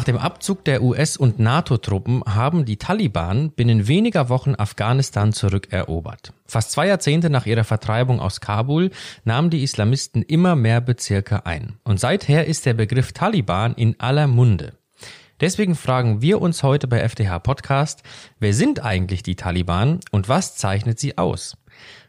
Nach 0.00 0.04
dem 0.04 0.16
Abzug 0.16 0.64
der 0.64 0.82
US- 0.82 1.18
und 1.18 1.38
NATO-Truppen 1.38 2.24
haben 2.24 2.64
die 2.64 2.78
Taliban 2.78 3.50
binnen 3.50 3.86
weniger 3.86 4.30
Wochen 4.30 4.54
Afghanistan 4.56 5.34
zurückerobert. 5.34 6.32
Fast 6.46 6.70
zwei 6.70 6.86
Jahrzehnte 6.86 7.28
nach 7.28 7.44
ihrer 7.44 7.64
Vertreibung 7.64 8.18
aus 8.18 8.40
Kabul 8.40 8.92
nahmen 9.24 9.50
die 9.50 9.62
Islamisten 9.62 10.22
immer 10.22 10.56
mehr 10.56 10.80
Bezirke 10.80 11.44
ein. 11.44 11.74
Und 11.84 12.00
seither 12.00 12.46
ist 12.46 12.64
der 12.64 12.72
Begriff 12.72 13.12
Taliban 13.12 13.74
in 13.74 14.00
aller 14.00 14.26
Munde. 14.26 14.72
Deswegen 15.42 15.74
fragen 15.74 16.22
wir 16.22 16.40
uns 16.40 16.62
heute 16.62 16.88
bei 16.88 17.00
FDH 17.00 17.38
Podcast, 17.40 18.02
wer 18.38 18.54
sind 18.54 18.82
eigentlich 18.82 19.22
die 19.22 19.36
Taliban 19.36 20.00
und 20.12 20.30
was 20.30 20.56
zeichnet 20.56 20.98
sie 20.98 21.18
aus? 21.18 21.58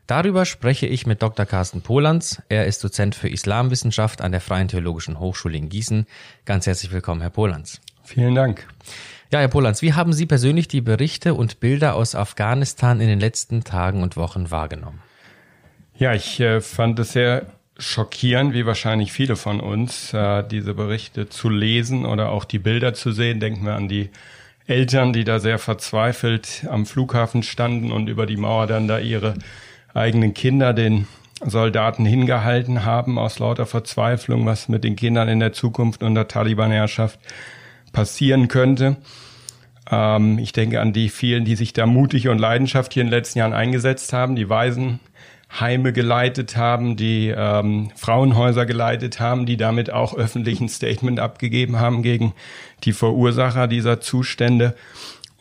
Darüber 0.07 0.45
spreche 0.45 0.87
ich 0.87 1.05
mit 1.05 1.21
Dr. 1.21 1.45
Carsten 1.45 1.81
Polanz. 1.81 2.41
Er 2.49 2.65
ist 2.65 2.83
Dozent 2.83 3.15
für 3.15 3.29
Islamwissenschaft 3.29 4.21
an 4.21 4.31
der 4.31 4.41
Freien 4.41 4.67
Theologischen 4.67 5.19
Hochschule 5.19 5.57
in 5.57 5.69
Gießen. 5.69 6.05
Ganz 6.45 6.67
herzlich 6.67 6.91
willkommen, 6.91 7.21
Herr 7.21 7.29
Polanz. 7.29 7.81
Vielen 8.03 8.35
Dank. 8.35 8.67
Ja, 9.31 9.39
Herr 9.39 9.47
Polanz, 9.47 9.81
wie 9.81 9.93
haben 9.93 10.11
Sie 10.11 10.25
persönlich 10.25 10.67
die 10.67 10.81
Berichte 10.81 11.33
und 11.33 11.61
Bilder 11.61 11.95
aus 11.95 12.15
Afghanistan 12.15 12.99
in 12.99 13.07
den 13.07 13.19
letzten 13.19 13.63
Tagen 13.63 14.03
und 14.03 14.17
Wochen 14.17 14.51
wahrgenommen? 14.51 15.01
Ja, 15.97 16.13
ich 16.13 16.39
äh, 16.39 16.59
fand 16.59 16.99
es 16.99 17.13
sehr 17.13 17.45
schockierend, 17.77 18.53
wie 18.53 18.65
wahrscheinlich 18.65 19.11
viele 19.11 19.35
von 19.35 19.61
uns, 19.61 20.13
äh, 20.13 20.43
diese 20.43 20.73
Berichte 20.73 21.29
zu 21.29 21.49
lesen 21.49 22.05
oder 22.05 22.29
auch 22.29 22.43
die 22.43 22.59
Bilder 22.59 22.93
zu 22.93 23.11
sehen. 23.11 23.39
Denken 23.39 23.65
wir 23.65 23.75
an 23.75 23.87
die 23.87 24.09
Eltern, 24.67 25.13
die 25.13 25.23
da 25.23 25.39
sehr 25.39 25.59
verzweifelt 25.59 26.65
am 26.69 26.85
Flughafen 26.85 27.43
standen 27.43 27.91
und 27.91 28.07
über 28.07 28.25
die 28.25 28.37
Mauer 28.37 28.67
dann 28.67 28.87
da 28.87 28.99
ihre 28.99 29.35
eigenen 29.93 30.33
Kinder 30.33 30.73
den 30.73 31.07
Soldaten 31.43 32.05
hingehalten 32.05 32.85
haben 32.85 33.17
aus 33.17 33.39
lauter 33.39 33.65
Verzweiflung, 33.65 34.45
was 34.45 34.69
mit 34.69 34.83
den 34.83 34.95
Kindern 34.95 35.27
in 35.27 35.39
der 35.39 35.53
Zukunft 35.53 36.03
unter 36.03 36.27
Taliban-Herrschaft 36.27 37.19
passieren 37.91 38.47
könnte. 38.47 38.97
Ähm, 39.89 40.37
ich 40.39 40.53
denke 40.53 40.79
an 40.79 40.93
die 40.93 41.09
vielen, 41.09 41.45
die 41.45 41.55
sich 41.55 41.73
da 41.73 41.85
mutig 41.85 42.27
und 42.27 42.37
leidenschaftlich 42.37 43.01
in 43.01 43.07
den 43.07 43.11
letzten 43.11 43.39
Jahren 43.39 43.53
eingesetzt 43.53 44.13
haben, 44.13 44.35
die 44.35 44.49
Waisenheime 44.49 45.93
geleitet 45.93 46.55
haben, 46.57 46.95
die 46.95 47.33
ähm, 47.35 47.91
Frauenhäuser 47.95 48.65
geleitet 48.67 49.19
haben, 49.19 49.45
die 49.45 49.57
damit 49.57 49.91
auch 49.91 50.15
öffentlich 50.15 50.61
ein 50.61 50.69
Statement 50.69 51.19
abgegeben 51.19 51.79
haben 51.79 52.03
gegen 52.03 52.33
die 52.83 52.93
Verursacher 52.93 53.67
dieser 53.67 53.99
Zustände 53.99 54.75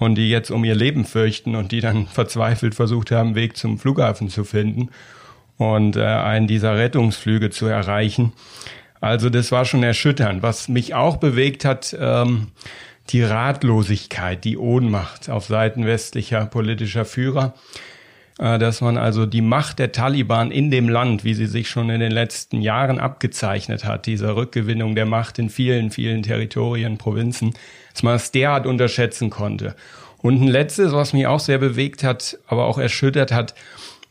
und 0.00 0.16
die 0.16 0.30
jetzt 0.30 0.50
um 0.50 0.64
ihr 0.64 0.74
Leben 0.74 1.04
fürchten 1.04 1.54
und 1.54 1.70
die 1.70 1.80
dann 1.80 2.06
verzweifelt 2.12 2.74
versucht 2.74 3.12
haben, 3.12 3.36
Weg 3.36 3.56
zum 3.56 3.78
Flughafen 3.78 4.28
zu 4.28 4.42
finden 4.42 4.88
und 5.56 5.94
äh, 5.94 6.02
einen 6.02 6.48
dieser 6.48 6.76
Rettungsflüge 6.76 7.50
zu 7.50 7.66
erreichen. 7.66 8.32
Also 9.00 9.30
das 9.30 9.52
war 9.52 9.64
schon 9.64 9.82
erschütternd. 9.82 10.42
Was 10.42 10.68
mich 10.68 10.94
auch 10.94 11.18
bewegt 11.18 11.64
hat, 11.64 11.96
ähm, 11.98 12.48
die 13.10 13.22
Ratlosigkeit, 13.22 14.44
die 14.44 14.56
Ohnmacht 14.56 15.28
auf 15.30 15.46
Seiten 15.46 15.86
westlicher 15.86 16.46
politischer 16.46 17.04
Führer, 17.04 17.54
dass 18.40 18.80
man 18.80 18.96
also 18.96 19.26
die 19.26 19.42
Macht 19.42 19.78
der 19.78 19.92
Taliban 19.92 20.50
in 20.50 20.70
dem 20.70 20.88
Land, 20.88 21.24
wie 21.24 21.34
sie 21.34 21.44
sich 21.44 21.68
schon 21.68 21.90
in 21.90 22.00
den 22.00 22.10
letzten 22.10 22.62
Jahren 22.62 22.98
abgezeichnet 22.98 23.84
hat, 23.84 24.06
diese 24.06 24.34
Rückgewinnung 24.34 24.94
der 24.94 25.04
Macht 25.04 25.38
in 25.38 25.50
vielen, 25.50 25.90
vielen 25.90 26.22
Territorien, 26.22 26.96
Provinzen, 26.96 27.52
dass 27.92 28.02
man 28.02 28.16
es 28.16 28.32
derart 28.32 28.64
unterschätzen 28.64 29.28
konnte. 29.28 29.76
Und 30.22 30.40
ein 30.40 30.48
letztes, 30.48 30.92
was 30.92 31.12
mich 31.12 31.26
auch 31.26 31.40
sehr 31.40 31.58
bewegt 31.58 32.02
hat, 32.02 32.38
aber 32.46 32.64
auch 32.64 32.78
erschüttert 32.78 33.30
hat, 33.30 33.54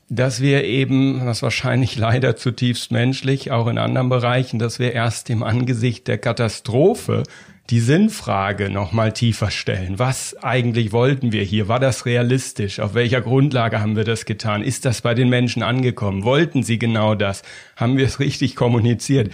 dass 0.10 0.42
wir 0.42 0.64
eben, 0.64 1.26
das 1.26 1.42
wahrscheinlich 1.42 1.96
leider 1.98 2.36
zutiefst 2.36 2.92
menschlich, 2.92 3.50
auch 3.50 3.66
in 3.66 3.80
anderen 3.80 4.10
Bereichen, 4.10 4.60
dass 4.60 4.78
wir 4.78 4.94
erst 4.94 5.32
im 5.32 5.42
Angesicht 5.42 6.08
der 6.08 6.20
Katastrophe 6.20 7.24
die 7.70 7.80
Sinnfrage 7.80 8.70
noch 8.70 8.92
mal 8.94 9.14
tiefer 9.14 9.52
stellen. 9.52 10.00
Was 10.00 10.36
eigentlich 10.42 10.92
wollten 10.92 11.32
wir 11.32 11.44
hier? 11.44 11.68
War 11.68 11.80
das 11.80 12.06
realistisch? 12.06 12.80
Auf 12.80 12.96
welcher 12.96 13.22
Grundlage 13.22 13.80
haben 13.80 13.96
wir 13.96 14.04
das 14.04 14.26
getan? 14.26 14.64
Ist 14.64 14.86
das 14.86 15.02
bei 15.02 15.14
den 15.14 15.30
Menschen 15.30 15.62
angekommen? 15.62 16.24
Wollten 16.24 16.64
sie 16.64 16.80
genau 16.80 17.14
das? 17.14 17.44
Haben 17.76 17.98
wir 17.98 18.06
es 18.06 18.20
richtig 18.20 18.56
kommuniziert? 18.56 19.32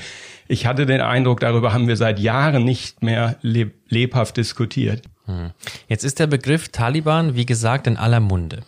Ich 0.48 0.66
hatte 0.66 0.86
den 0.86 1.00
Eindruck, 1.02 1.40
darüber 1.40 1.72
haben 1.72 1.88
wir 1.88 1.96
seit 1.96 2.20
Jahren 2.20 2.66
nicht 2.66 3.02
mehr 3.02 3.38
leb 3.42 3.74
lebhaft 3.88 4.36
diskutiert. 4.36 5.04
Hm. 5.26 5.52
Jetzt 5.88 6.04
ist 6.04 6.20
der 6.20 6.28
Begriff 6.28 6.70
Taliban, 6.70 7.36
wie 7.36 7.46
gesagt, 7.46 7.88
in 7.88 7.98
aller 7.98 8.20
Munde. 8.20 8.64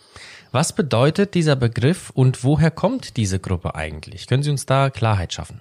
Was 0.50 0.74
bedeutet 0.74 1.34
dieser 1.34 1.56
Begriff 1.56 2.10
und 2.10 2.42
woher 2.42 2.70
kommt 2.70 3.18
diese 3.18 3.38
Gruppe 3.38 3.74
eigentlich? 3.74 4.26
Können 4.26 4.42
Sie 4.42 4.50
uns 4.50 4.64
da 4.64 4.88
Klarheit 4.88 5.34
schaffen? 5.34 5.60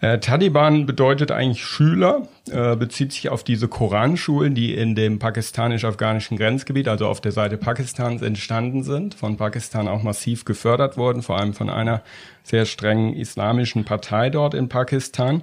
Äh, 0.00 0.20
Taliban 0.20 0.86
bedeutet 0.86 1.32
eigentlich 1.32 1.64
Schüler, 1.64 2.28
äh, 2.50 2.76
bezieht 2.76 3.12
sich 3.12 3.30
auf 3.30 3.42
diese 3.42 3.66
Koranschulen, 3.66 4.54
die 4.54 4.74
in 4.74 4.94
dem 4.94 5.18
pakistanisch-afghanischen 5.18 6.38
Grenzgebiet, 6.38 6.86
also 6.86 7.08
auf 7.08 7.20
der 7.20 7.32
Seite 7.32 7.56
Pakistans 7.56 8.22
entstanden 8.22 8.84
sind, 8.84 9.14
von 9.14 9.36
Pakistan 9.36 9.88
auch 9.88 10.04
massiv 10.04 10.44
gefördert 10.44 10.96
wurden, 10.96 11.22
vor 11.22 11.38
allem 11.38 11.52
von 11.52 11.68
einer 11.68 12.02
sehr 12.44 12.64
strengen 12.64 13.14
islamischen 13.14 13.84
Partei 13.84 14.30
dort 14.30 14.54
in 14.54 14.68
Pakistan 14.68 15.42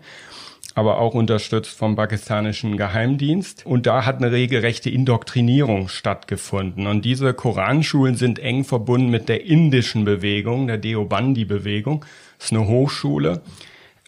aber 0.77 0.99
auch 0.99 1.13
unterstützt 1.13 1.77
vom 1.77 1.95
pakistanischen 1.95 2.75
Geheimdienst. 2.75 3.66
Und 3.66 3.85
da 3.85 4.05
hat 4.05 4.17
eine 4.17 4.33
regelrechte 4.33 4.89
Indoktrinierung 4.89 5.87
stattgefunden. 5.87 6.85
Und 6.85 7.05
diese 7.05 7.33
Koranschulen 7.33 8.16
sind 8.16 8.39
eng 8.39 8.66
verbunden 8.66 9.09
mit 9.09 9.29
der 9.29 9.45
indischen 9.45 10.03
Bewegung, 10.03 10.67
der 10.67 10.77
Deobandi-Bewegung. 10.77 12.03
Das 12.37 12.47
ist 12.47 12.51
eine 12.51 12.67
Hochschule 12.67 13.41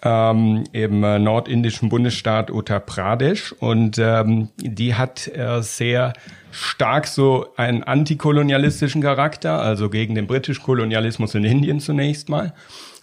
ähm, 0.04 0.64
im 0.74 1.02
nordindischen 1.02 1.90
Bundesstaat 1.90 2.52
Uttar 2.52 2.80
Pradesh 2.80 3.52
und 3.54 3.98
ähm, 3.98 4.50
die 4.58 4.96
hat 4.96 5.28
äh, 5.28 5.62
sehr 5.62 6.14
stark 6.52 7.08
so 7.08 7.48
einen 7.56 7.84
antikolonialistischen 7.84 9.02
Charakter, 9.02 9.60
also 9.60 9.90
gegen 9.90 10.16
den 10.16 10.28
britischen 10.28 10.64
Kolonialismus 10.64 11.36
in 11.36 11.44
Indien 11.44 11.80
zunächst 11.80 12.30
mal 12.30 12.54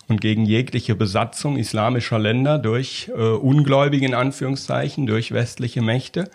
und 0.08 0.20
gegen 0.20 0.44
jegliche 0.44 0.94
Besatzung 0.94 1.56
islamischer 1.56 2.18
Länder 2.18 2.58
durch 2.58 3.10
äh, 3.14 3.20
Ungläubige 3.20 4.06
in 4.06 4.14
Anführungszeichen, 4.14 5.06
durch 5.06 5.32
westliche 5.32 5.82
Mächte. 5.82 6.30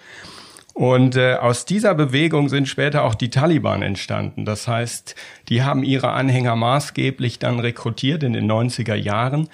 Und 0.74 1.18
äh, 1.18 1.36
aus 1.36 1.66
dieser 1.66 1.94
Bewegung 1.94 2.48
sind 2.48 2.68
später 2.68 3.04
auch 3.04 3.16
die 3.16 3.30
Taliban 3.30 3.82
entstanden. 3.82 4.46
Das 4.46 4.68
heißt, 4.68 5.16
die 5.50 5.64
haben 5.64 5.84
ihre 5.84 6.12
Anhänger 6.12 6.56
maßgeblich 6.56 7.38
dann 7.38 7.60
rekrutiert 7.60 8.24
in 8.24 8.34
den 8.34 8.50
90er 8.50 8.96
Jahren 8.96 9.50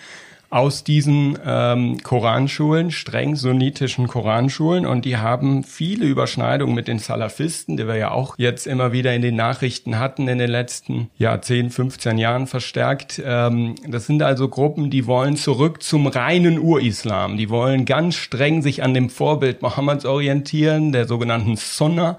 aus 0.49 0.83
diesen 0.83 1.37
ähm, 1.45 2.01
Koranschulen, 2.03 2.91
streng 2.91 3.35
sunnitischen 3.35 4.07
Koranschulen 4.07 4.85
und 4.85 5.05
die 5.05 5.17
haben 5.17 5.63
viele 5.63 6.05
Überschneidungen 6.05 6.75
mit 6.75 6.87
den 6.87 6.99
Salafisten, 6.99 7.77
die 7.77 7.87
wir 7.87 7.95
ja 7.95 8.11
auch 8.11 8.35
jetzt 8.37 8.67
immer 8.67 8.91
wieder 8.91 9.13
in 9.13 9.21
den 9.21 9.35
Nachrichten 9.35 9.99
hatten 9.99 10.27
in 10.27 10.37
den 10.37 10.49
letzten 10.49 11.09
ja, 11.17 11.41
10, 11.41 11.69
15 11.69 12.17
Jahren 12.17 12.47
verstärkt. 12.47 13.21
Ähm, 13.23 13.75
das 13.87 14.05
sind 14.05 14.21
also 14.21 14.47
Gruppen, 14.47 14.89
die 14.89 15.07
wollen 15.07 15.35
zurück 15.35 15.81
zum 15.83 16.07
reinen 16.07 16.59
Urislam. 16.59 17.37
Die 17.37 17.49
wollen 17.49 17.85
ganz 17.85 18.15
streng 18.15 18.61
sich 18.61 18.83
an 18.83 18.93
dem 18.93 19.09
Vorbild 19.09 19.61
Mohammeds 19.61 20.05
orientieren, 20.05 20.91
der 20.91 21.07
sogenannten 21.07 21.55
Sunnah. 21.57 22.17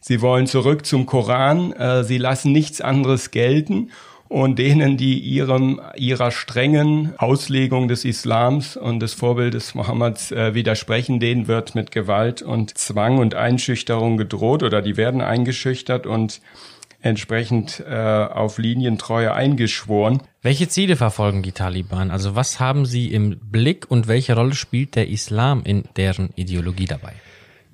Sie 0.00 0.20
wollen 0.20 0.46
zurück 0.46 0.84
zum 0.84 1.06
Koran. 1.06 1.72
Äh, 1.72 2.04
sie 2.04 2.18
lassen 2.18 2.52
nichts 2.52 2.80
anderes 2.80 3.30
gelten 3.30 3.90
und 4.32 4.58
denen, 4.58 4.96
die 4.96 5.18
ihrem, 5.18 5.78
ihrer 5.94 6.30
strengen 6.30 7.12
Auslegung 7.18 7.86
des 7.86 8.06
Islams 8.06 8.78
und 8.78 9.00
des 9.00 9.12
Vorbildes 9.12 9.74
Mohammeds 9.74 10.32
äh, 10.32 10.54
widersprechen, 10.54 11.20
denen 11.20 11.48
wird 11.48 11.74
mit 11.74 11.90
Gewalt 11.90 12.40
und 12.40 12.76
Zwang 12.78 13.18
und 13.18 13.34
Einschüchterung 13.34 14.16
gedroht 14.16 14.62
oder 14.62 14.80
die 14.80 14.96
werden 14.96 15.20
eingeschüchtert 15.20 16.06
und 16.06 16.40
entsprechend 17.02 17.84
äh, 17.86 17.94
auf 17.94 18.56
Linientreue 18.56 19.34
eingeschworen. 19.34 20.22
Welche 20.40 20.66
Ziele 20.66 20.96
verfolgen 20.96 21.42
die 21.42 21.52
Taliban? 21.52 22.10
Also 22.10 22.34
was 22.34 22.58
haben 22.58 22.86
sie 22.86 23.12
im 23.12 23.38
Blick 23.38 23.90
und 23.90 24.08
welche 24.08 24.34
Rolle 24.34 24.54
spielt 24.54 24.96
der 24.96 25.10
Islam 25.10 25.60
in 25.62 25.84
deren 25.96 26.30
Ideologie 26.36 26.86
dabei? 26.86 27.12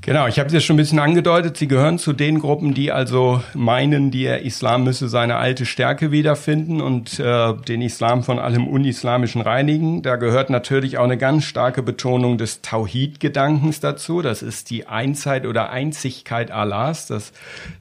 Genau, 0.00 0.28
ich 0.28 0.38
habe 0.38 0.46
es 0.46 0.52
ja 0.54 0.60
schon 0.60 0.74
ein 0.74 0.78
bisschen 0.78 1.00
angedeutet. 1.00 1.56
Sie 1.56 1.66
gehören 1.66 1.98
zu 1.98 2.12
den 2.12 2.38
Gruppen, 2.38 2.72
die 2.72 2.92
also 2.92 3.42
meinen, 3.52 4.12
der 4.12 4.42
Islam 4.42 4.84
müsse 4.84 5.08
seine 5.08 5.36
alte 5.36 5.66
Stärke 5.66 6.12
wiederfinden 6.12 6.80
und 6.80 7.18
äh, 7.18 7.54
den 7.54 7.82
Islam 7.82 8.22
von 8.22 8.38
allem 8.38 8.68
Unislamischen 8.68 9.42
reinigen. 9.42 10.02
Da 10.02 10.16
gehört 10.16 10.50
natürlich 10.50 10.98
auch 10.98 11.04
eine 11.04 11.18
ganz 11.18 11.44
starke 11.44 11.82
Betonung 11.82 12.38
des 12.38 12.62
Tawhid-Gedankens 12.62 13.80
dazu. 13.80 14.22
Das 14.22 14.40
ist 14.40 14.70
die 14.70 14.86
Einzeit 14.86 15.44
oder 15.44 15.70
Einzigkeit 15.70 16.52
Allahs, 16.52 17.08
das 17.08 17.32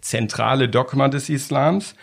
zentrale 0.01 0.69
Dogma 0.69 1.09
des 1.09 1.29
Islams. 1.29 1.93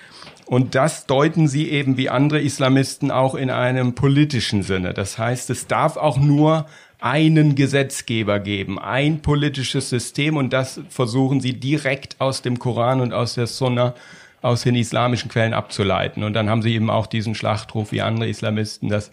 Und 0.46 0.75
das 0.75 1.06
deuten 1.06 1.49
sie 1.49 1.70
eben 1.70 1.96
wie 1.96 2.11
andere 2.11 2.40
Islamisten 2.40 3.11
auch 3.11 3.34
in 3.34 3.50
einem 3.50 3.94
politischen 3.94 4.62
Sinne. 4.62 4.94
Das 4.94 5.19
heißt, 5.19 5.50
es 5.50 5.66
darf 5.66 5.96
auch 5.96 6.19
nur 6.19 6.66
einen 7.00 7.55
Gesetzgeber 7.55 8.41
geben, 8.41 8.79
ein 8.79 9.20
politisches 9.20 9.91
System 9.91 10.37
und 10.37 10.52
das 10.52 10.81
versuchen 10.88 11.41
sie 11.41 11.55
direkt 11.55 12.20
aus 12.20 12.43
dem 12.43 12.58
Koran 12.58 13.00
und 13.00 13.12
aus 13.12 13.35
der 13.35 13.46
Sunna, 13.46 13.94
aus 14.43 14.62
den 14.62 14.75
islamischen 14.75 15.31
Quellen 15.31 15.55
abzuleiten. 15.55 16.23
Und 16.23 16.35
dann 16.35 16.50
haben 16.50 16.62
sie 16.62 16.75
eben 16.75 16.91
auch 16.91 17.06
diesen 17.06 17.35
Schlachtruf 17.35 17.93
wie 17.93 18.02
andere 18.02 18.29
Islamisten, 18.29 18.88
dass 18.88 19.11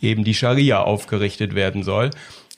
eben 0.00 0.24
die 0.24 0.34
Scharia 0.34 0.82
aufgerichtet 0.82 1.54
werden 1.54 1.82
soll. 1.82 2.10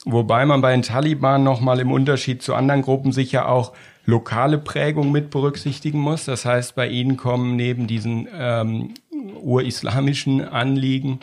Wobei 0.05 0.45
man 0.45 0.61
bei 0.61 0.71
den 0.71 0.81
Taliban 0.81 1.43
nochmal 1.43 1.79
im 1.79 1.91
Unterschied 1.91 2.41
zu 2.41 2.55
anderen 2.55 2.81
Gruppen 2.81 3.11
sicher 3.11 3.47
auch 3.47 3.73
lokale 4.05 4.57
Prägung 4.57 5.11
mit 5.11 5.29
berücksichtigen 5.29 5.99
muss. 5.99 6.25
Das 6.25 6.45
heißt, 6.45 6.75
bei 6.75 6.87
ihnen 6.87 7.17
kommen 7.17 7.55
neben 7.55 7.87
diesen 7.87 8.27
ähm, 8.33 8.93
urislamischen 9.41 10.47
Anliegen 10.47 11.19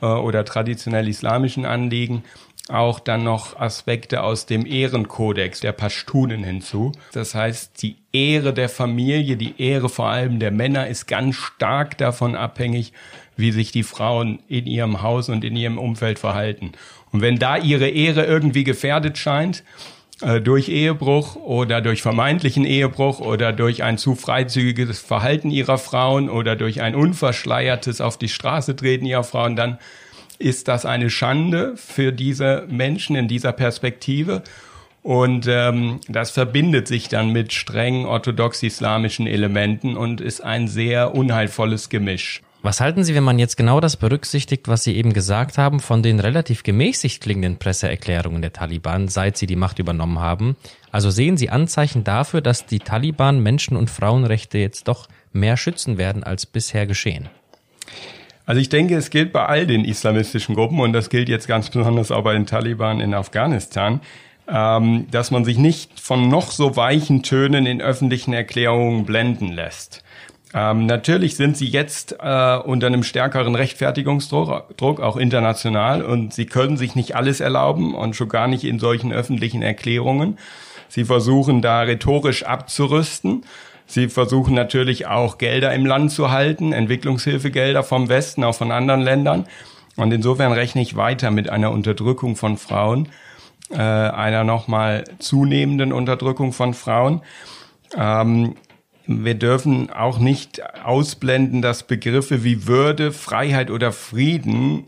äh, 0.00 0.06
oder 0.06 0.44
traditionell 0.44 1.08
islamischen 1.08 1.66
Anliegen 1.66 2.22
auch 2.68 2.98
dann 2.98 3.24
noch 3.24 3.60
Aspekte 3.60 4.22
aus 4.22 4.46
dem 4.46 4.64
Ehrenkodex 4.64 5.60
der 5.60 5.72
Pashtunen 5.72 6.44
hinzu. 6.44 6.92
Das 7.12 7.34
heißt, 7.34 7.82
die 7.82 7.96
Ehre 8.12 8.54
der 8.54 8.70
Familie, 8.70 9.36
die 9.36 9.60
Ehre 9.60 9.88
vor 9.88 10.08
allem 10.08 10.38
der 10.38 10.50
Männer 10.50 10.86
ist 10.88 11.06
ganz 11.06 11.36
stark 11.36 11.98
davon 11.98 12.36
abhängig, 12.36 12.92
wie 13.36 13.52
sich 13.52 13.70
die 13.70 13.82
Frauen 13.82 14.38
in 14.48 14.66
ihrem 14.66 15.02
Haus 15.02 15.28
und 15.28 15.44
in 15.44 15.56
ihrem 15.56 15.78
Umfeld 15.78 16.18
verhalten. 16.18 16.72
Und 17.12 17.20
wenn 17.20 17.38
da 17.38 17.58
ihre 17.58 17.88
Ehre 17.88 18.24
irgendwie 18.24 18.64
gefährdet 18.64 19.18
scheint, 19.18 19.62
äh, 20.22 20.40
durch 20.40 20.68
Ehebruch 20.68 21.36
oder 21.36 21.82
durch 21.82 22.00
vermeintlichen 22.00 22.64
Ehebruch 22.64 23.20
oder 23.20 23.52
durch 23.52 23.82
ein 23.82 23.98
zu 23.98 24.14
freizügiges 24.14 25.00
Verhalten 25.00 25.50
ihrer 25.50 25.76
Frauen 25.76 26.30
oder 26.30 26.56
durch 26.56 26.80
ein 26.80 26.94
unverschleiertes 26.94 28.00
auf 28.00 28.16
die 28.16 28.28
Straße 28.28 28.74
treten 28.74 29.04
ihrer 29.04 29.24
Frauen, 29.24 29.54
dann 29.54 29.78
ist 30.44 30.68
das 30.68 30.84
eine 30.84 31.08
Schande 31.08 31.72
für 31.76 32.12
diese 32.12 32.66
Menschen 32.68 33.16
in 33.16 33.28
dieser 33.28 33.52
Perspektive. 33.52 34.42
Und 35.02 35.46
ähm, 35.48 36.00
das 36.06 36.30
verbindet 36.30 36.86
sich 36.86 37.08
dann 37.08 37.30
mit 37.30 37.52
streng 37.52 38.04
orthodox-islamischen 38.04 39.26
Elementen 39.26 39.96
und 39.96 40.20
ist 40.20 40.42
ein 40.42 40.68
sehr 40.68 41.14
unheilvolles 41.14 41.88
Gemisch. 41.88 42.42
Was 42.60 42.80
halten 42.80 43.04
Sie, 43.04 43.14
wenn 43.14 43.24
man 43.24 43.38
jetzt 43.38 43.56
genau 43.56 43.80
das 43.80 43.96
berücksichtigt, 43.96 44.68
was 44.68 44.84
Sie 44.84 44.96
eben 44.96 45.12
gesagt 45.12 45.58
haben, 45.58 45.80
von 45.80 46.02
den 46.02 46.20
relativ 46.20 46.62
gemäßigt 46.62 47.22
klingenden 47.22 47.58
Presseerklärungen 47.58 48.40
der 48.40 48.54
Taliban, 48.54 49.08
seit 49.08 49.36
sie 49.36 49.46
die 49.46 49.56
Macht 49.56 49.78
übernommen 49.78 50.18
haben? 50.18 50.56
Also 50.90 51.10
sehen 51.10 51.36
Sie 51.36 51.50
Anzeichen 51.50 52.04
dafür, 52.04 52.40
dass 52.40 52.64
die 52.64 52.78
Taliban 52.78 53.42
Menschen- 53.42 53.76
und 53.76 53.90
Frauenrechte 53.90 54.58
jetzt 54.58 54.88
doch 54.88 55.08
mehr 55.32 55.58
schützen 55.58 55.98
werden 55.98 56.22
als 56.24 56.46
bisher 56.46 56.86
geschehen? 56.86 57.28
Also 58.46 58.60
ich 58.60 58.68
denke, 58.68 58.96
es 58.96 59.10
gilt 59.10 59.32
bei 59.32 59.46
all 59.46 59.66
den 59.66 59.84
islamistischen 59.84 60.54
Gruppen 60.54 60.80
und 60.80 60.92
das 60.92 61.08
gilt 61.08 61.28
jetzt 61.28 61.48
ganz 61.48 61.70
besonders 61.70 62.10
auch 62.10 62.24
bei 62.24 62.34
den 62.34 62.46
Taliban 62.46 63.00
in 63.00 63.14
Afghanistan, 63.14 64.00
ähm, 64.46 65.06
dass 65.10 65.30
man 65.30 65.44
sich 65.44 65.56
nicht 65.56 65.98
von 65.98 66.28
noch 66.28 66.50
so 66.50 66.76
weichen 66.76 67.22
Tönen 67.22 67.64
in 67.64 67.80
öffentlichen 67.80 68.34
Erklärungen 68.34 69.06
blenden 69.06 69.50
lässt. 69.52 70.04
Ähm, 70.52 70.86
natürlich 70.86 71.36
sind 71.36 71.56
sie 71.56 71.66
jetzt 71.66 72.16
äh, 72.20 72.56
unter 72.58 72.86
einem 72.86 73.02
stärkeren 73.02 73.56
Rechtfertigungsdruck, 73.56 74.76
Druck, 74.76 75.00
auch 75.00 75.16
international, 75.16 76.02
und 76.02 76.32
sie 76.32 76.46
können 76.46 76.76
sich 76.76 76.94
nicht 76.94 77.16
alles 77.16 77.40
erlauben 77.40 77.94
und 77.94 78.14
schon 78.14 78.28
gar 78.28 78.46
nicht 78.46 78.64
in 78.64 78.78
solchen 78.78 79.12
öffentlichen 79.12 79.62
Erklärungen. 79.62 80.38
Sie 80.88 81.04
versuchen 81.04 81.60
da 81.60 81.80
rhetorisch 81.80 82.44
abzurüsten. 82.44 83.44
Sie 83.86 84.08
versuchen 84.08 84.54
natürlich 84.54 85.06
auch 85.06 85.38
Gelder 85.38 85.72
im 85.74 85.86
Land 85.86 86.10
zu 86.10 86.30
halten, 86.30 86.72
Entwicklungshilfegelder 86.72 87.82
vom 87.82 88.08
Westen, 88.08 88.44
auch 88.44 88.54
von 88.54 88.72
anderen 88.72 89.02
Ländern. 89.02 89.46
Und 89.96 90.12
insofern 90.12 90.52
rechne 90.52 90.82
ich 90.82 90.96
weiter 90.96 91.30
mit 91.30 91.50
einer 91.50 91.70
Unterdrückung 91.70 92.34
von 92.36 92.56
Frauen, 92.56 93.08
äh, 93.70 93.76
einer 93.76 94.44
nochmal 94.44 95.04
zunehmenden 95.18 95.92
Unterdrückung 95.92 96.52
von 96.52 96.74
Frauen. 96.74 97.22
Ähm, 97.96 98.56
wir 99.06 99.34
dürfen 99.34 99.90
auch 99.90 100.18
nicht 100.18 100.62
ausblenden, 100.82 101.60
dass 101.60 101.82
Begriffe 101.82 102.42
wie 102.42 102.66
Würde, 102.66 103.12
Freiheit 103.12 103.70
oder 103.70 103.92
Frieden 103.92 104.86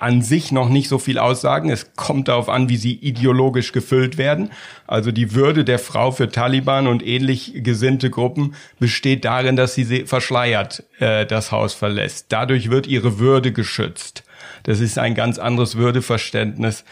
an 0.00 0.22
sich 0.22 0.50
noch 0.50 0.70
nicht 0.70 0.88
so 0.88 0.98
viel 0.98 1.18
aussagen. 1.18 1.70
Es 1.70 1.94
kommt 1.94 2.28
darauf 2.28 2.48
an, 2.48 2.68
wie 2.68 2.78
sie 2.78 2.94
ideologisch 2.94 3.72
gefüllt 3.72 4.18
werden. 4.18 4.50
Also 4.86 5.12
die 5.12 5.34
Würde 5.34 5.62
der 5.62 5.78
Frau 5.78 6.10
für 6.10 6.30
Taliban 6.30 6.86
und 6.86 7.06
ähnlich 7.06 7.52
gesinnte 7.56 8.10
Gruppen 8.10 8.54
besteht 8.78 9.24
darin, 9.24 9.56
dass 9.56 9.74
sie 9.74 10.06
verschleiert 10.06 10.84
äh, 10.98 11.26
das 11.26 11.52
Haus 11.52 11.74
verlässt. 11.74 12.26
Dadurch 12.30 12.70
wird 12.70 12.86
ihre 12.86 13.18
Würde 13.18 13.52
geschützt. 13.52 14.24
Das 14.62 14.80
ist 14.80 14.98
ein 14.98 15.14
ganz 15.14 15.38
anderes 15.38 15.76
Würdeverständnis 15.76 16.84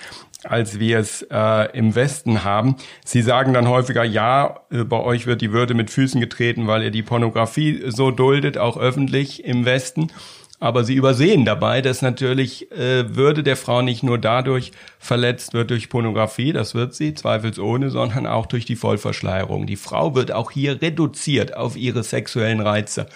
als 0.44 0.78
wir 0.78 1.00
es 1.00 1.22
äh, 1.32 1.76
im 1.76 1.96
Westen 1.96 2.44
haben. 2.44 2.76
Sie 3.04 3.22
sagen 3.22 3.54
dann 3.54 3.66
häufiger, 3.68 4.04
ja, 4.04 4.60
äh, 4.70 4.84
bei 4.84 4.98
euch 5.00 5.26
wird 5.26 5.40
die 5.40 5.52
Würde 5.52 5.74
mit 5.74 5.90
Füßen 5.90 6.20
getreten, 6.20 6.68
weil 6.68 6.84
ihr 6.84 6.90
die 6.92 7.02
Pornografie 7.02 7.82
so 7.88 8.12
duldet, 8.12 8.56
auch 8.56 8.76
öffentlich 8.76 9.44
im 9.44 9.64
Westen. 9.64 10.12
Aber 10.60 10.82
sie 10.82 10.94
übersehen 10.94 11.44
dabei, 11.44 11.82
dass 11.82 12.02
natürlich 12.02 12.72
äh, 12.72 13.14
Würde 13.14 13.44
der 13.44 13.56
Frau 13.56 13.80
nicht 13.80 14.02
nur 14.02 14.18
dadurch 14.18 14.72
verletzt 14.98 15.54
wird 15.54 15.70
durch 15.70 15.88
Pornografie, 15.88 16.52
das 16.52 16.74
wird 16.74 16.94
sie 16.94 17.14
zweifelsohne, 17.14 17.90
sondern 17.90 18.26
auch 18.26 18.46
durch 18.46 18.64
die 18.64 18.74
Vollverschleierung. 18.74 19.66
Die 19.66 19.76
Frau 19.76 20.16
wird 20.16 20.32
auch 20.32 20.50
hier 20.50 20.82
reduziert 20.82 21.56
auf 21.56 21.76
ihre 21.76 22.02
sexuellen 22.02 22.60
Reize, 22.60 23.06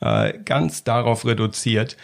äh, 0.00 0.32
ganz 0.44 0.82
darauf 0.82 1.26
reduziert 1.26 1.98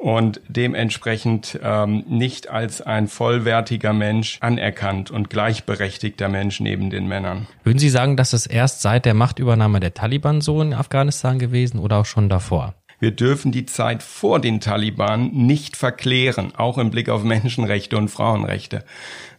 und 0.00 0.40
dementsprechend 0.48 1.60
ähm, 1.62 2.04
nicht 2.08 2.48
als 2.48 2.80
ein 2.80 3.06
vollwertiger 3.06 3.92
Mensch 3.92 4.38
anerkannt 4.40 5.10
und 5.10 5.28
gleichberechtigter 5.28 6.30
Mensch 6.30 6.60
neben 6.60 6.88
den 6.88 7.06
Männern. 7.06 7.46
Würden 7.64 7.78
Sie 7.78 7.90
sagen, 7.90 8.16
dass 8.16 8.32
es 8.32 8.46
erst 8.46 8.80
seit 8.80 9.04
der 9.04 9.12
Machtübernahme 9.12 9.78
der 9.78 9.92
Taliban 9.92 10.40
so 10.40 10.62
in 10.62 10.72
Afghanistan 10.72 11.38
gewesen 11.38 11.78
oder 11.78 11.98
auch 11.98 12.06
schon 12.06 12.30
davor? 12.30 12.74
Wir 13.00 13.10
dürfen 13.10 13.50
die 13.50 13.66
Zeit 13.66 14.02
vor 14.02 14.40
den 14.40 14.60
Taliban 14.60 15.30
nicht 15.32 15.76
verklären, 15.76 16.52
auch 16.54 16.78
im 16.78 16.90
Blick 16.90 17.08
auf 17.08 17.24
Menschenrechte 17.24 17.96
und 17.96 18.08
Frauenrechte. 18.08 18.84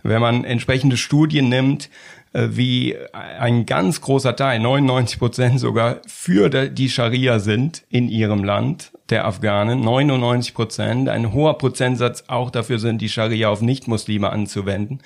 Wenn 0.04 0.19
man 0.19 0.44
entsprechende 0.44 0.98
Studien 0.98 1.48
nimmt, 1.48 1.90
äh, 2.34 2.48
wie 2.52 2.98
ein 3.13 3.68
ganz 3.68 4.02
großer 4.02 4.36
Teil, 4.36 4.60
99 4.60 5.19
Prozent 5.19 5.60
sogar, 5.60 6.02
für 6.08 6.50
die 6.50 6.90
Scharia 6.90 7.40
sind 7.40 7.84
in 7.90 8.10
ihrem 8.10 8.44
Land, 8.44 8.92
der 9.12 9.25
Afghanen, 9.25 9.81
99 9.81 10.56
Prozent, 10.56 11.08
ein 11.08 11.31
hoher 11.31 11.58
Prozentsatz 11.60 12.24
auch 12.28 12.50
dafür 12.50 12.80
sind, 12.80 13.00
die 13.00 13.10
Scharia 13.10 13.50
auf 13.50 13.62
Nichtmuslime 13.62 14.31
anzuwenden. 14.31 15.02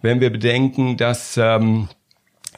Wenn 0.00 0.20
wir 0.20 0.30
bedenken, 0.30 0.96
dass 0.96 1.36
ähm, 1.36 1.88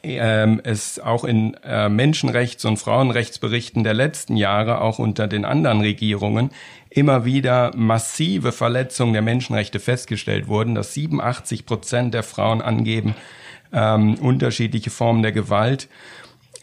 ähm, 0.04 0.60
es 0.62 0.98
auch 0.98 1.24
in 1.24 1.54
äh, 1.64 1.88
Menschenrechts- 1.88 2.64
und 2.66 2.76
Frauenrechtsberichten 2.76 3.84
der 3.84 3.94
letzten 3.94 4.36
Jahre, 4.36 4.80
auch 4.80 4.98
unter 4.98 5.26
den 5.26 5.44
anderen 5.44 5.80
Regierungen, 5.80 6.50
immer 6.90 7.24
wieder 7.24 7.72
massive 7.74 8.52
Verletzungen 8.52 9.12
der 9.12 9.22
Menschenrechte 9.22 9.80
festgestellt 9.80 10.46
wurden, 10.46 10.74
dass 10.74 10.94
87 10.94 11.66
Prozent 11.66 12.14
der 12.14 12.22
Frauen 12.22 12.62
angeben, 12.62 13.14
ähm, 13.72 14.14
unterschiedliche 14.14 14.90
Formen 14.90 15.22
der 15.22 15.32
Gewalt 15.32 15.88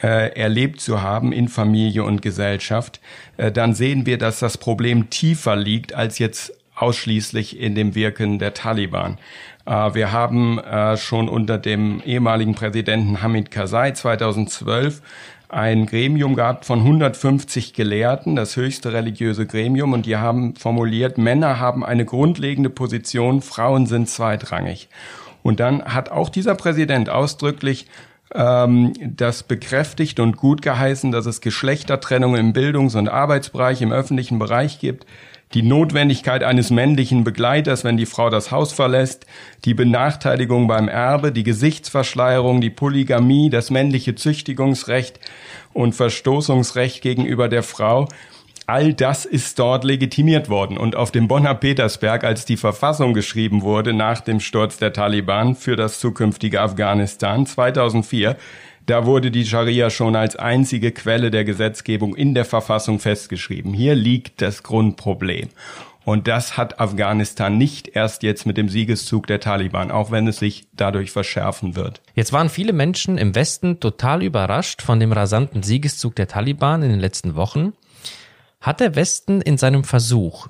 äh, 0.01 0.33
erlebt 0.33 0.79
zu 0.79 1.01
haben 1.01 1.31
in 1.31 1.47
Familie 1.47 2.03
und 2.03 2.21
Gesellschaft, 2.21 3.01
äh, 3.37 3.51
dann 3.51 3.73
sehen 3.73 4.05
wir, 4.05 4.17
dass 4.17 4.39
das 4.39 4.57
Problem 4.57 5.09
tiefer 5.09 5.55
liegt 5.55 5.93
als 5.93 6.19
jetzt 6.19 6.53
ausschließlich 6.75 7.59
in 7.59 7.75
dem 7.75 7.93
Wirken 7.93 8.39
der 8.39 8.53
Taliban. 8.53 9.17
Äh, 9.65 9.93
wir 9.93 10.11
haben 10.11 10.59
äh, 10.59 10.97
schon 10.97 11.29
unter 11.29 11.57
dem 11.57 12.01
ehemaligen 12.05 12.55
Präsidenten 12.55 13.21
Hamid 13.21 13.51
Karzai 13.51 13.91
2012 13.91 15.01
ein 15.51 15.85
Gremium 15.85 16.35
gehabt 16.35 16.63
von 16.63 16.79
150 16.79 17.73
Gelehrten, 17.73 18.37
das 18.37 18.55
höchste 18.55 18.93
religiöse 18.93 19.45
Gremium, 19.45 19.91
und 19.91 20.05
die 20.05 20.15
haben 20.15 20.55
formuliert, 20.55 21.17
Männer 21.17 21.59
haben 21.59 21.83
eine 21.83 22.05
grundlegende 22.05 22.69
Position, 22.69 23.41
Frauen 23.41 23.85
sind 23.85 24.09
zweitrangig. 24.09 24.87
Und 25.43 25.59
dann 25.59 25.83
hat 25.83 26.09
auch 26.09 26.29
dieser 26.29 26.55
Präsident 26.55 27.09
ausdrücklich 27.09 27.87
ähm, 28.33 28.93
das 29.01 29.43
bekräftigt 29.43 30.21
und 30.21 30.37
gut 30.37 30.61
geheißen, 30.61 31.11
dass 31.11 31.25
es 31.25 31.41
Geschlechtertrennung 31.41 32.35
im 32.37 32.53
Bildungs- 32.53 32.95
und 32.95 33.09
Arbeitsbereich, 33.09 33.81
im 33.81 33.91
öffentlichen 33.91 34.39
Bereich 34.39 34.79
gibt, 34.79 35.05
die 35.53 35.63
Notwendigkeit 35.63 36.43
eines 36.43 36.69
männlichen 36.69 37.23
Begleiters, 37.23 37.83
wenn 37.83 37.97
die 37.97 38.05
Frau 38.05 38.29
das 38.29 38.51
Haus 38.51 38.71
verlässt, 38.71 39.25
die 39.65 39.73
Benachteiligung 39.73 40.67
beim 40.67 40.87
Erbe, 40.87 41.31
die 41.31 41.43
Gesichtsverschleierung, 41.43 42.61
die 42.61 42.69
Polygamie, 42.69 43.49
das 43.49 43.69
männliche 43.69 44.15
Züchtigungsrecht 44.15 45.19
und 45.73 45.93
Verstoßungsrecht 45.93 47.01
gegenüber 47.01 47.49
der 47.49 47.63
Frau 47.63 48.07
all 48.71 48.93
das 48.93 49.25
ist 49.25 49.59
dort 49.59 49.83
legitimiert 49.83 50.47
worden. 50.47 50.77
Und 50.77 50.95
auf 50.95 51.11
dem 51.11 51.27
Bonner 51.27 51.55
Petersberg, 51.55 52.23
als 52.23 52.45
die 52.45 52.55
Verfassung 52.55 53.13
geschrieben 53.13 53.63
wurde 53.63 53.91
nach 53.91 54.21
dem 54.21 54.39
Sturz 54.39 54.77
der 54.77 54.93
Taliban 54.93 55.55
für 55.55 55.75
das 55.75 55.99
zukünftige 55.99 56.61
Afghanistan 56.61 57.45
2004, 57.45 58.37
da 58.85 59.05
wurde 59.05 59.31
die 59.31 59.45
Scharia 59.45 59.89
schon 59.89 60.15
als 60.15 60.35
einzige 60.35 60.91
Quelle 60.91 61.31
der 61.31 61.45
Gesetzgebung 61.45 62.15
in 62.15 62.33
der 62.33 62.45
Verfassung 62.45 62.99
festgeschrieben. 62.99 63.73
Hier 63.73 63.95
liegt 63.95 64.41
das 64.41 64.63
Grundproblem. 64.63 65.49
Und 66.03 66.27
das 66.27 66.57
hat 66.57 66.79
Afghanistan 66.79 67.57
nicht 67.57 67.89
erst 67.89 68.23
jetzt 68.23 68.47
mit 68.47 68.57
dem 68.57 68.69
Siegeszug 68.69 69.27
der 69.27 69.39
Taliban, 69.39 69.91
auch 69.91 70.09
wenn 70.09 70.27
es 70.27 70.37
sich 70.37 70.67
dadurch 70.73 71.11
verschärfen 71.11 71.75
wird. 71.75 72.01
Jetzt 72.15 72.33
waren 72.33 72.49
viele 72.49 72.73
Menschen 72.73 73.19
im 73.19 73.35
Westen 73.35 73.79
total 73.79 74.23
überrascht 74.23 74.81
von 74.81 74.99
dem 74.99 75.11
rasanten 75.11 75.61
Siegeszug 75.61 76.15
der 76.15 76.27
Taliban 76.27 76.81
in 76.81 76.89
den 76.89 76.99
letzten 76.99 77.35
Wochen. 77.35 77.73
Hat 78.59 78.79
der 78.79 78.95
Westen 78.95 79.41
in 79.41 79.57
seinem 79.57 79.83
Versuch, 79.83 80.47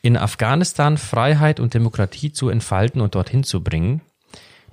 in 0.00 0.16
Afghanistan 0.16 0.96
Freiheit 0.96 1.60
und 1.60 1.74
Demokratie 1.74 2.32
zu 2.32 2.48
entfalten 2.48 3.00
und 3.02 3.14
dorthin 3.14 3.44
zu 3.44 3.62
bringen, 3.62 4.00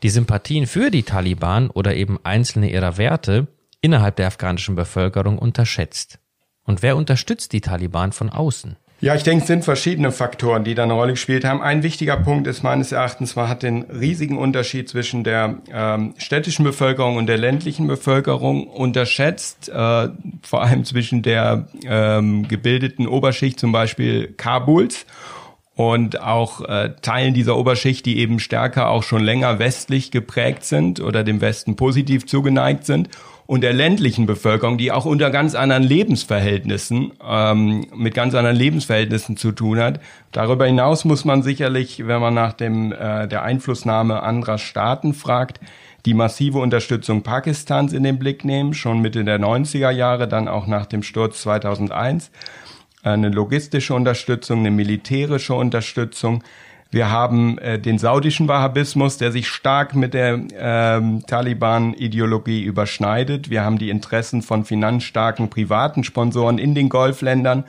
die 0.03 0.09
Sympathien 0.09 0.67
für 0.67 0.91
die 0.91 1.03
Taliban 1.03 1.69
oder 1.69 1.95
eben 1.95 2.19
einzelne 2.23 2.71
ihrer 2.71 2.97
Werte 2.97 3.47
innerhalb 3.81 4.15
der 4.15 4.27
afghanischen 4.27 4.75
Bevölkerung 4.75 5.37
unterschätzt. 5.37 6.19
Und 6.63 6.81
wer 6.81 6.95
unterstützt 6.95 7.53
die 7.53 7.61
Taliban 7.61 8.11
von 8.11 8.29
außen? 8.29 8.77
Ja, 9.01 9.15
ich 9.15 9.23
denke, 9.23 9.41
es 9.41 9.47
sind 9.47 9.65
verschiedene 9.65 10.11
Faktoren, 10.11 10.63
die 10.63 10.75
da 10.75 10.83
eine 10.83 10.93
Rolle 10.93 11.13
gespielt 11.13 11.43
haben. 11.43 11.59
Ein 11.59 11.81
wichtiger 11.81 12.17
Punkt 12.17 12.45
ist 12.45 12.61
meines 12.61 12.91
Erachtens, 12.91 13.35
man 13.35 13.49
hat 13.49 13.63
den 13.63 13.81
riesigen 13.81 14.37
Unterschied 14.37 14.89
zwischen 14.89 15.23
der 15.23 15.57
ähm, 15.73 16.13
städtischen 16.17 16.63
Bevölkerung 16.63 17.17
und 17.17 17.25
der 17.25 17.39
ländlichen 17.39 17.87
Bevölkerung 17.87 18.67
unterschätzt, 18.67 19.69
äh, 19.69 20.09
vor 20.43 20.61
allem 20.61 20.85
zwischen 20.85 21.23
der 21.23 21.67
ähm, 21.83 22.47
gebildeten 22.47 23.07
Oberschicht, 23.07 23.59
zum 23.59 23.71
Beispiel 23.71 24.35
Kabuls, 24.37 25.07
und 25.81 26.21
auch 26.21 26.61
äh, 26.61 26.91
Teilen 27.01 27.33
dieser 27.33 27.57
Oberschicht, 27.57 28.05
die 28.05 28.19
eben 28.19 28.39
stärker 28.39 28.89
auch 28.89 29.01
schon 29.01 29.23
länger 29.23 29.57
westlich 29.57 30.11
geprägt 30.11 30.63
sind 30.63 30.99
oder 30.99 31.23
dem 31.23 31.41
Westen 31.41 31.75
positiv 31.75 32.27
zugeneigt 32.27 32.85
sind 32.85 33.09
und 33.47 33.61
der 33.61 33.73
ländlichen 33.73 34.27
Bevölkerung, 34.27 34.77
die 34.77 34.91
auch 34.91 35.05
unter 35.05 35.31
ganz 35.31 35.55
anderen 35.55 35.81
Lebensverhältnissen, 35.81 37.13
ähm, 37.27 37.87
mit 37.95 38.13
ganz 38.13 38.35
anderen 38.35 38.55
Lebensverhältnissen 38.55 39.37
zu 39.37 39.51
tun 39.51 39.79
hat. 39.79 39.99
Darüber 40.31 40.67
hinaus 40.67 41.03
muss 41.03 41.25
man 41.25 41.41
sicherlich, 41.41 42.05
wenn 42.05 42.21
man 42.21 42.35
nach 42.35 42.53
dem, 42.53 42.91
äh, 42.91 43.27
der 43.27 43.41
Einflussnahme 43.41 44.21
anderer 44.21 44.59
Staaten 44.59 45.15
fragt, 45.15 45.59
die 46.05 46.13
massive 46.13 46.59
Unterstützung 46.59 47.23
Pakistans 47.23 47.91
in 47.91 48.03
den 48.03 48.19
Blick 48.19 48.45
nehmen, 48.45 48.75
schon 48.75 49.01
Mitte 49.01 49.23
der 49.23 49.39
90er 49.39 49.91
Jahre, 49.91 50.27
dann 50.27 50.47
auch 50.47 50.67
nach 50.67 50.85
dem 50.85 51.01
Sturz 51.01 51.41
2001. 51.41 52.29
Eine 53.03 53.29
logistische 53.29 53.93
Unterstützung, 53.93 54.59
eine 54.59 54.71
militärische 54.71 55.53
Unterstützung, 55.53 56.43
wir 56.91 57.09
haben 57.09 57.57
äh, 57.59 57.79
den 57.79 57.97
saudischen 57.97 58.49
Wahhabismus, 58.49 59.17
der 59.17 59.31
sich 59.31 59.47
stark 59.47 59.95
mit 59.95 60.13
der 60.13 60.41
ähm, 60.57 61.25
Taliban-Ideologie 61.25 62.61
überschneidet. 62.63 63.49
Wir 63.49 63.63
haben 63.63 63.77
die 63.77 63.89
Interessen 63.89 64.41
von 64.41 64.65
finanzstarken 64.65 65.49
privaten 65.49 66.03
Sponsoren 66.03 66.57
in 66.57 66.75
den 66.75 66.89
Golfländern, 66.89 67.63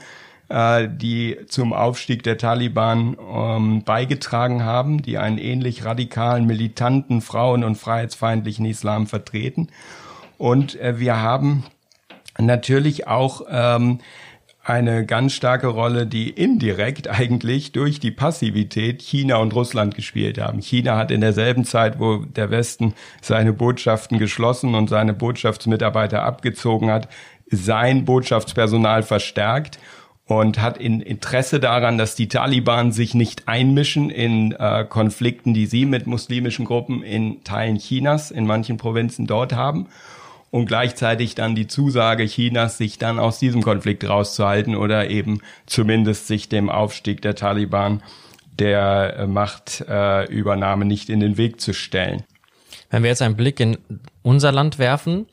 äh, 0.49 0.89
die 0.91 1.37
zum 1.47 1.71
Aufstieg 1.71 2.23
der 2.23 2.37
Taliban 2.37 3.15
ähm, 3.33 3.83
beigetragen 3.85 4.65
haben, 4.65 5.01
die 5.01 5.17
einen 5.17 5.37
ähnlich 5.37 5.85
radikalen, 5.85 6.45
militanten, 6.45 7.21
frauen- 7.21 7.63
und 7.63 7.77
freiheitsfeindlichen 7.77 8.65
Islam 8.65 9.07
vertreten. 9.07 9.69
Und 10.37 10.77
äh, 10.81 10.99
wir 10.99 11.21
haben 11.21 11.63
natürlich 12.37 13.07
auch 13.07 13.43
ähm, 13.49 13.99
eine 14.63 15.05
ganz 15.05 15.33
starke 15.33 15.67
Rolle, 15.67 16.07
die 16.07 16.29
indirekt 16.29 17.09
eigentlich 17.09 17.73
durch 17.73 17.99
die 17.99 18.11
Passivität 18.11 19.01
China 19.01 19.37
und 19.37 19.53
Russland 19.53 19.93
gespielt 19.93 20.37
haben. 20.37 20.61
China 20.61 20.97
hat 20.97 21.11
in 21.11 21.19
derselben 21.19 21.65
Zeit, 21.65 21.99
wo 21.99 22.19
der 22.19 22.49
Westen 22.49 22.93
seine 23.21 23.51
Botschaften 23.51 24.19
geschlossen 24.19 24.73
und 24.73 24.89
seine 24.89 25.13
Botschaftsmitarbeiter 25.13 26.23
abgezogen 26.23 26.89
hat, 26.89 27.09
sein 27.49 28.05
Botschaftspersonal 28.05 29.03
verstärkt 29.03 29.79
und 30.27 30.61
hat 30.61 30.77
in 30.77 31.01
Interesse 31.01 31.59
daran, 31.59 31.97
dass 31.97 32.15
die 32.15 32.29
Taliban 32.29 32.93
sich 32.93 33.13
nicht 33.13 33.49
einmischen 33.49 34.09
in 34.09 34.53
äh, 34.53 34.85
Konflikten, 34.87 35.53
die 35.53 35.65
sie 35.65 35.85
mit 35.85 36.07
muslimischen 36.07 36.63
Gruppen 36.63 37.03
in 37.03 37.43
Teilen 37.43 37.79
Chinas, 37.79 38.31
in 38.31 38.45
manchen 38.45 38.77
Provinzen 38.77 39.27
dort 39.27 39.53
haben 39.53 39.89
und 40.53 40.67
gleichzeitig 40.67 41.33
dann 41.33 41.55
die 41.55 41.65
Zusage 41.65 42.27
Chinas, 42.27 42.77
sich 42.77 42.99
dann 42.99 43.17
aus 43.17 43.39
diesem 43.39 43.63
Konflikt 43.63 44.07
rauszuhalten 44.07 44.75
oder 44.75 45.09
eben 45.09 45.41
zumindest 45.65 46.27
sich 46.27 46.47
dem 46.47 46.69
Aufstieg 46.69 47.23
der 47.23 47.33
Taliban 47.33 48.03
der 48.59 49.15
äh, 49.17 49.25
Machtübernahme 49.25 50.85
nicht 50.85 51.09
in 51.09 51.21
den 51.21 51.37
Weg 51.37 51.59
zu 51.59 51.73
stellen. 51.73 52.21
Wenn 52.91 53.01
wir 53.01 53.09
jetzt 53.09 53.23
einen 53.23 53.35
Blick 53.35 53.59
in 53.59 53.79
unser 54.21 54.51
Land 54.51 54.77
werfen, 54.77 55.25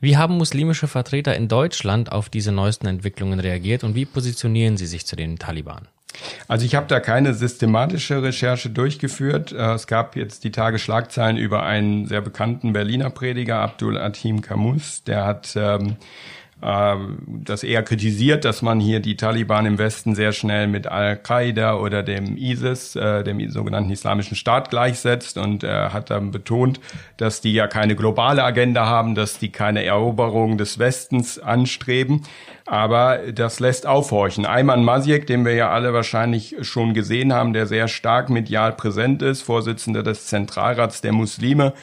wie 0.00 0.16
haben 0.16 0.36
muslimische 0.36 0.88
Vertreter 0.88 1.36
in 1.36 1.46
Deutschland 1.46 2.10
auf 2.10 2.28
diese 2.28 2.50
neuesten 2.50 2.88
Entwicklungen 2.88 3.38
reagiert 3.38 3.84
und 3.84 3.94
wie 3.94 4.04
positionieren 4.04 4.76
sie 4.76 4.86
sich 4.86 5.06
zu 5.06 5.14
den 5.14 5.38
Taliban? 5.38 5.86
Also 6.48 6.64
ich 6.64 6.74
habe 6.74 6.86
da 6.86 7.00
keine 7.00 7.34
systematische 7.34 8.22
Recherche 8.22 8.70
durchgeführt. 8.70 9.52
Äh, 9.52 9.74
es 9.74 9.86
gab 9.86 10.16
jetzt 10.16 10.44
die 10.44 10.52
Tage 10.52 10.78
Schlagzeilen 10.78 11.36
über 11.36 11.62
einen 11.62 12.06
sehr 12.06 12.20
bekannten 12.20 12.72
Berliner 12.72 13.10
Prediger, 13.10 13.60
Abdul 13.60 13.98
Atim 13.98 14.40
Kamus, 14.40 15.04
der 15.04 15.24
hat 15.24 15.54
ähm, 15.56 15.96
das 16.58 17.62
eher 17.62 17.82
kritisiert, 17.82 18.46
dass 18.46 18.62
man 18.62 18.80
hier 18.80 19.00
die 19.00 19.16
Taliban 19.16 19.66
im 19.66 19.76
Westen 19.76 20.14
sehr 20.14 20.32
schnell 20.32 20.68
mit 20.68 20.86
Al-Qaida 20.86 21.76
oder 21.76 22.02
dem 22.02 22.38
ISIS, 22.38 22.96
äh, 22.96 23.22
dem 23.24 23.50
sogenannten 23.50 23.90
Islamischen 23.90 24.36
Staat, 24.36 24.70
gleichsetzt 24.70 25.36
und 25.36 25.64
äh, 25.64 25.90
hat 25.90 26.08
dann 26.08 26.30
betont, 26.30 26.80
dass 27.18 27.42
die 27.42 27.52
ja 27.52 27.66
keine 27.66 27.94
globale 27.94 28.42
Agenda 28.42 28.86
haben, 28.86 29.14
dass 29.14 29.38
die 29.38 29.52
keine 29.52 29.84
Eroberung 29.84 30.56
des 30.56 30.78
Westens 30.78 31.38
anstreben. 31.38 32.22
Aber 32.64 33.18
das 33.32 33.60
lässt 33.60 33.86
aufhorchen. 33.86 34.44
Ayman 34.44 34.82
Masiek, 34.82 35.26
den 35.26 35.44
wir 35.44 35.54
ja 35.54 35.70
alle 35.70 35.92
wahrscheinlich 35.92 36.56
schon 36.62 36.94
gesehen 36.94 37.32
haben, 37.32 37.52
der 37.52 37.66
sehr 37.66 37.86
stark 37.86 38.28
medial 38.28 38.72
präsent 38.72 39.22
ist, 39.22 39.42
Vorsitzender 39.42 40.02
des 40.02 40.26
Zentralrats 40.26 41.00
der 41.00 41.12
Muslime, 41.12 41.74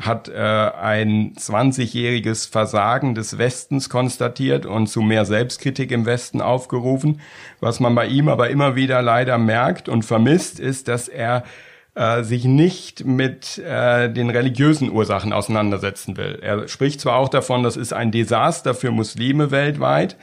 hat 0.00 0.30
äh, 0.30 0.32
ein 0.32 1.34
20-jähriges 1.34 2.50
Versagen 2.50 3.14
des 3.14 3.36
Westens 3.36 3.90
konstatiert 3.90 4.19
und 4.66 4.86
zu 4.88 5.02
mehr 5.02 5.24
Selbstkritik 5.24 5.90
im 5.90 6.06
Westen 6.06 6.40
aufgerufen. 6.40 7.20
Was 7.60 7.80
man 7.80 7.94
bei 7.94 8.06
ihm 8.06 8.28
aber 8.28 8.50
immer 8.50 8.76
wieder 8.76 9.02
leider 9.02 9.38
merkt 9.38 9.88
und 9.88 10.04
vermisst, 10.04 10.60
ist, 10.60 10.88
dass 10.88 11.08
er 11.08 11.44
äh, 11.94 12.22
sich 12.22 12.44
nicht 12.44 13.04
mit 13.04 13.58
äh, 13.58 14.08
den 14.12 14.30
religiösen 14.30 14.90
Ursachen 14.90 15.32
auseinandersetzen 15.32 16.16
will. 16.16 16.38
Er 16.40 16.68
spricht 16.68 17.00
zwar 17.00 17.16
auch 17.16 17.28
davon, 17.28 17.62
das 17.62 17.76
ist 17.76 17.92
ein 17.92 18.12
Desaster 18.12 18.74
für 18.74 18.90
Muslime 18.90 19.50
weltweit, 19.50 20.16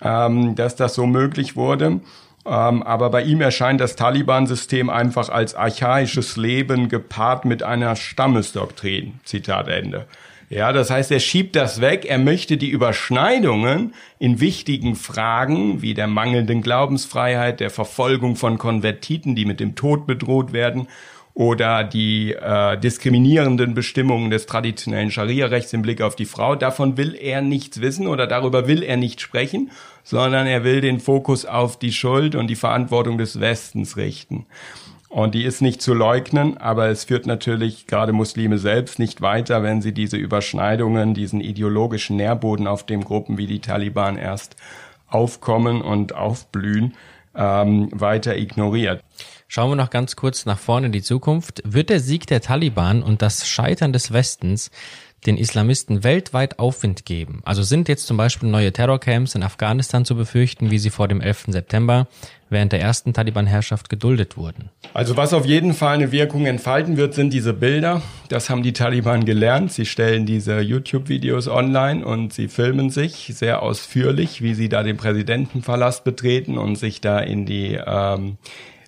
ähm, 0.00 0.54
dass 0.54 0.76
das 0.76 0.94
so 0.94 1.06
möglich 1.06 1.56
wurde, 1.56 2.00
ähm, 2.44 2.82
aber 2.82 3.10
bei 3.10 3.22
ihm 3.22 3.40
erscheint 3.40 3.80
das 3.80 3.96
Taliban-System 3.96 4.90
einfach 4.90 5.28
als 5.28 5.54
archaisches 5.54 6.36
Leben 6.36 6.88
gepaart 6.88 7.44
mit 7.44 7.62
einer 7.62 7.94
Stammesdoktrin. 7.94 9.20
Zitat 9.24 9.68
Ende. 9.68 10.06
Ja, 10.52 10.74
das 10.74 10.90
heißt, 10.90 11.10
er 11.10 11.18
schiebt 11.18 11.56
das 11.56 11.80
weg. 11.80 12.04
Er 12.04 12.18
möchte 12.18 12.58
die 12.58 12.68
Überschneidungen 12.68 13.94
in 14.18 14.38
wichtigen 14.38 14.96
Fragen 14.96 15.80
wie 15.80 15.94
der 15.94 16.08
mangelnden 16.08 16.60
Glaubensfreiheit, 16.60 17.58
der 17.58 17.70
Verfolgung 17.70 18.36
von 18.36 18.58
Konvertiten, 18.58 19.34
die 19.34 19.46
mit 19.46 19.60
dem 19.60 19.76
Tod 19.76 20.06
bedroht 20.06 20.52
werden, 20.52 20.88
oder 21.32 21.84
die 21.84 22.34
äh, 22.34 22.76
diskriminierenden 22.76 23.72
Bestimmungen 23.72 24.30
des 24.30 24.44
traditionellen 24.44 25.10
Scharia-Rechts 25.10 25.72
im 25.72 25.80
Blick 25.80 26.02
auf 26.02 26.16
die 26.16 26.26
Frau. 26.26 26.54
Davon 26.54 26.98
will 26.98 27.14
er 27.14 27.40
nichts 27.40 27.80
wissen 27.80 28.06
oder 28.06 28.26
darüber 28.26 28.68
will 28.68 28.82
er 28.82 28.98
nicht 28.98 29.22
sprechen, 29.22 29.70
sondern 30.04 30.46
er 30.46 30.64
will 30.64 30.82
den 30.82 31.00
Fokus 31.00 31.46
auf 31.46 31.78
die 31.78 31.92
Schuld 31.92 32.34
und 32.34 32.48
die 32.48 32.56
Verantwortung 32.56 33.16
des 33.16 33.40
Westens 33.40 33.96
richten. 33.96 34.44
Und 35.12 35.34
die 35.34 35.44
ist 35.44 35.60
nicht 35.60 35.82
zu 35.82 35.92
leugnen, 35.92 36.56
aber 36.56 36.88
es 36.88 37.04
führt 37.04 37.26
natürlich 37.26 37.86
gerade 37.86 38.14
Muslime 38.14 38.56
selbst 38.56 38.98
nicht 38.98 39.20
weiter, 39.20 39.62
wenn 39.62 39.82
sie 39.82 39.92
diese 39.92 40.16
Überschneidungen, 40.16 41.12
diesen 41.12 41.42
ideologischen 41.42 42.16
Nährboden, 42.16 42.66
auf 42.66 42.86
dem 42.86 43.04
Gruppen 43.04 43.36
wie 43.36 43.46
die 43.46 43.60
Taliban 43.60 44.16
erst 44.16 44.56
aufkommen 45.08 45.82
und 45.82 46.14
aufblühen, 46.14 46.94
ähm, 47.36 47.90
weiter 47.92 48.38
ignoriert. 48.38 49.04
Schauen 49.48 49.72
wir 49.72 49.76
noch 49.76 49.90
ganz 49.90 50.16
kurz 50.16 50.46
nach 50.46 50.58
vorne 50.58 50.86
in 50.86 50.92
die 50.92 51.02
Zukunft. 51.02 51.60
Wird 51.66 51.90
der 51.90 52.00
Sieg 52.00 52.26
der 52.26 52.40
Taliban 52.40 53.02
und 53.02 53.20
das 53.20 53.46
Scheitern 53.46 53.92
des 53.92 54.14
Westens 54.14 54.70
den 55.26 55.36
Islamisten 55.36 56.04
weltweit 56.04 56.58
Aufwind 56.58 57.04
geben? 57.04 57.42
Also 57.44 57.62
sind 57.62 57.86
jetzt 57.86 58.06
zum 58.06 58.16
Beispiel 58.16 58.48
neue 58.48 58.72
Terrorcamps 58.72 59.34
in 59.34 59.42
Afghanistan 59.42 60.06
zu 60.06 60.16
befürchten, 60.16 60.70
wie 60.70 60.78
sie 60.78 60.88
vor 60.88 61.06
dem 61.06 61.20
11. 61.20 61.48
September 61.48 62.06
während 62.52 62.72
der 62.72 62.80
ersten 62.80 63.12
Taliban-Herrschaft 63.12 63.88
geduldet 63.88 64.36
wurden? 64.36 64.70
Also 64.94 65.16
was 65.16 65.32
auf 65.32 65.46
jeden 65.46 65.74
Fall 65.74 65.94
eine 65.94 66.12
Wirkung 66.12 66.46
entfalten 66.46 66.96
wird, 66.96 67.14
sind 67.14 67.32
diese 67.32 67.52
Bilder. 67.52 68.02
Das 68.28 68.50
haben 68.50 68.62
die 68.62 68.72
Taliban 68.72 69.24
gelernt. 69.24 69.72
Sie 69.72 69.86
stellen 69.86 70.26
diese 70.26 70.60
YouTube-Videos 70.60 71.48
online 71.48 72.04
und 72.04 72.32
sie 72.32 72.48
filmen 72.48 72.90
sich 72.90 73.32
sehr 73.34 73.62
ausführlich, 73.62 74.42
wie 74.42 74.54
sie 74.54 74.68
da 74.68 74.82
den 74.82 74.96
Präsidentenpalast 74.96 76.04
betreten 76.04 76.58
und 76.58 76.76
sich 76.76 77.00
da 77.00 77.18
in 77.18 77.46
die 77.46 77.78
ähm, 77.84 78.36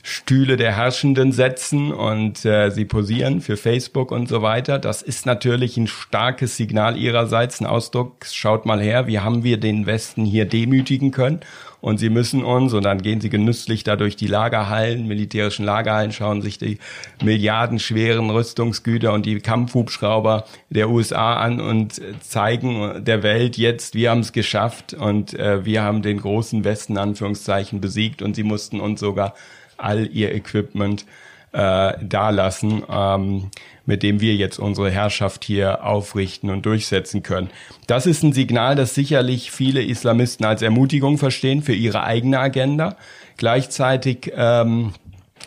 Stühle 0.06 0.58
der 0.58 0.76
Herrschenden 0.76 1.32
setzen 1.32 1.90
und 1.90 2.44
äh, 2.44 2.68
sie 2.68 2.84
posieren 2.84 3.40
für 3.40 3.56
Facebook 3.56 4.12
und 4.12 4.28
so 4.28 4.42
weiter. 4.42 4.78
Das 4.78 5.00
ist 5.00 5.24
natürlich 5.24 5.78
ein 5.78 5.86
starkes 5.86 6.58
Signal 6.58 6.98
ihrerseits, 6.98 7.58
ein 7.62 7.66
Ausdruck. 7.66 8.26
Schaut 8.30 8.66
mal 8.66 8.82
her, 8.82 9.06
wie 9.06 9.20
haben 9.20 9.44
wir 9.44 9.56
den 9.56 9.86
Westen 9.86 10.26
hier 10.26 10.44
demütigen 10.44 11.10
können? 11.10 11.40
Und 11.84 11.98
sie 11.98 12.08
müssen 12.08 12.42
uns, 12.42 12.72
und 12.72 12.82
dann 12.86 13.02
gehen 13.02 13.20
sie 13.20 13.28
genüsslich 13.28 13.84
da 13.84 13.94
durch 13.94 14.16
die 14.16 14.26
Lagerhallen, 14.26 15.06
militärischen 15.06 15.66
Lagerhallen, 15.66 16.12
schauen 16.12 16.40
sich 16.40 16.56
die 16.56 16.78
milliardenschweren 17.22 18.30
Rüstungsgüter 18.30 19.12
und 19.12 19.26
die 19.26 19.38
Kampfhubschrauber 19.40 20.46
der 20.70 20.88
USA 20.88 21.34
an 21.34 21.60
und 21.60 22.00
zeigen 22.22 23.04
der 23.04 23.22
Welt 23.22 23.58
jetzt, 23.58 23.94
wir 23.94 24.12
haben 24.12 24.20
es 24.20 24.32
geschafft 24.32 24.94
und 24.94 25.34
äh, 25.34 25.66
wir 25.66 25.82
haben 25.82 26.00
den 26.00 26.22
großen 26.22 26.64
Westen 26.64 26.96
Anführungszeichen 26.96 27.82
besiegt 27.82 28.22
und 28.22 28.34
sie 28.34 28.44
mussten 28.44 28.80
uns 28.80 29.00
sogar 29.00 29.34
all 29.76 30.06
ihr 30.06 30.34
Equipment 30.34 31.04
äh, 31.52 31.92
dalassen, 32.02 32.82
ähm, 32.90 33.50
mit 33.86 34.02
dem 34.02 34.20
wir 34.20 34.34
jetzt 34.34 34.58
unsere 34.58 34.90
Herrschaft 34.90 35.44
hier 35.44 35.84
aufrichten 35.84 36.50
und 36.50 36.64
durchsetzen 36.66 37.22
können. 37.22 37.50
Das 37.86 38.06
ist 38.06 38.22
ein 38.22 38.32
Signal, 38.32 38.76
das 38.76 38.94
sicherlich 38.94 39.50
viele 39.50 39.82
Islamisten 39.82 40.46
als 40.46 40.62
Ermutigung 40.62 41.18
verstehen 41.18 41.62
für 41.62 41.74
ihre 41.74 42.02
eigene 42.02 42.38
Agenda. 42.38 42.96
Gleichzeitig 43.36 44.32
ähm, 44.34 44.94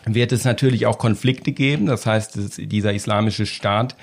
wird 0.04 0.32
es 0.32 0.44
natürlich 0.44 0.86
auch 0.86 0.98
Konflikte 0.98 1.52
geben. 1.52 1.86
Das 1.86 2.06
heißt, 2.06 2.38
dieser 2.58 2.92
islamische 2.92 3.46
Staat 3.46 3.96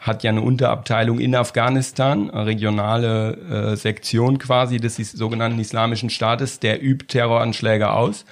hat 0.00 0.24
ja 0.24 0.30
eine 0.30 0.42
Unterabteilung 0.42 1.20
in 1.20 1.34
Afghanistan, 1.34 2.28
regionale 2.30 3.72
äh, 3.72 3.76
Sektion 3.76 4.38
quasi 4.38 4.78
des 4.78 4.96
sogenannten 4.96 5.60
Islamischen 5.60 6.10
Staates, 6.10 6.58
der 6.58 6.82
übt 6.82 7.06
Terroranschläge 7.06 7.90
aus. 7.92 8.24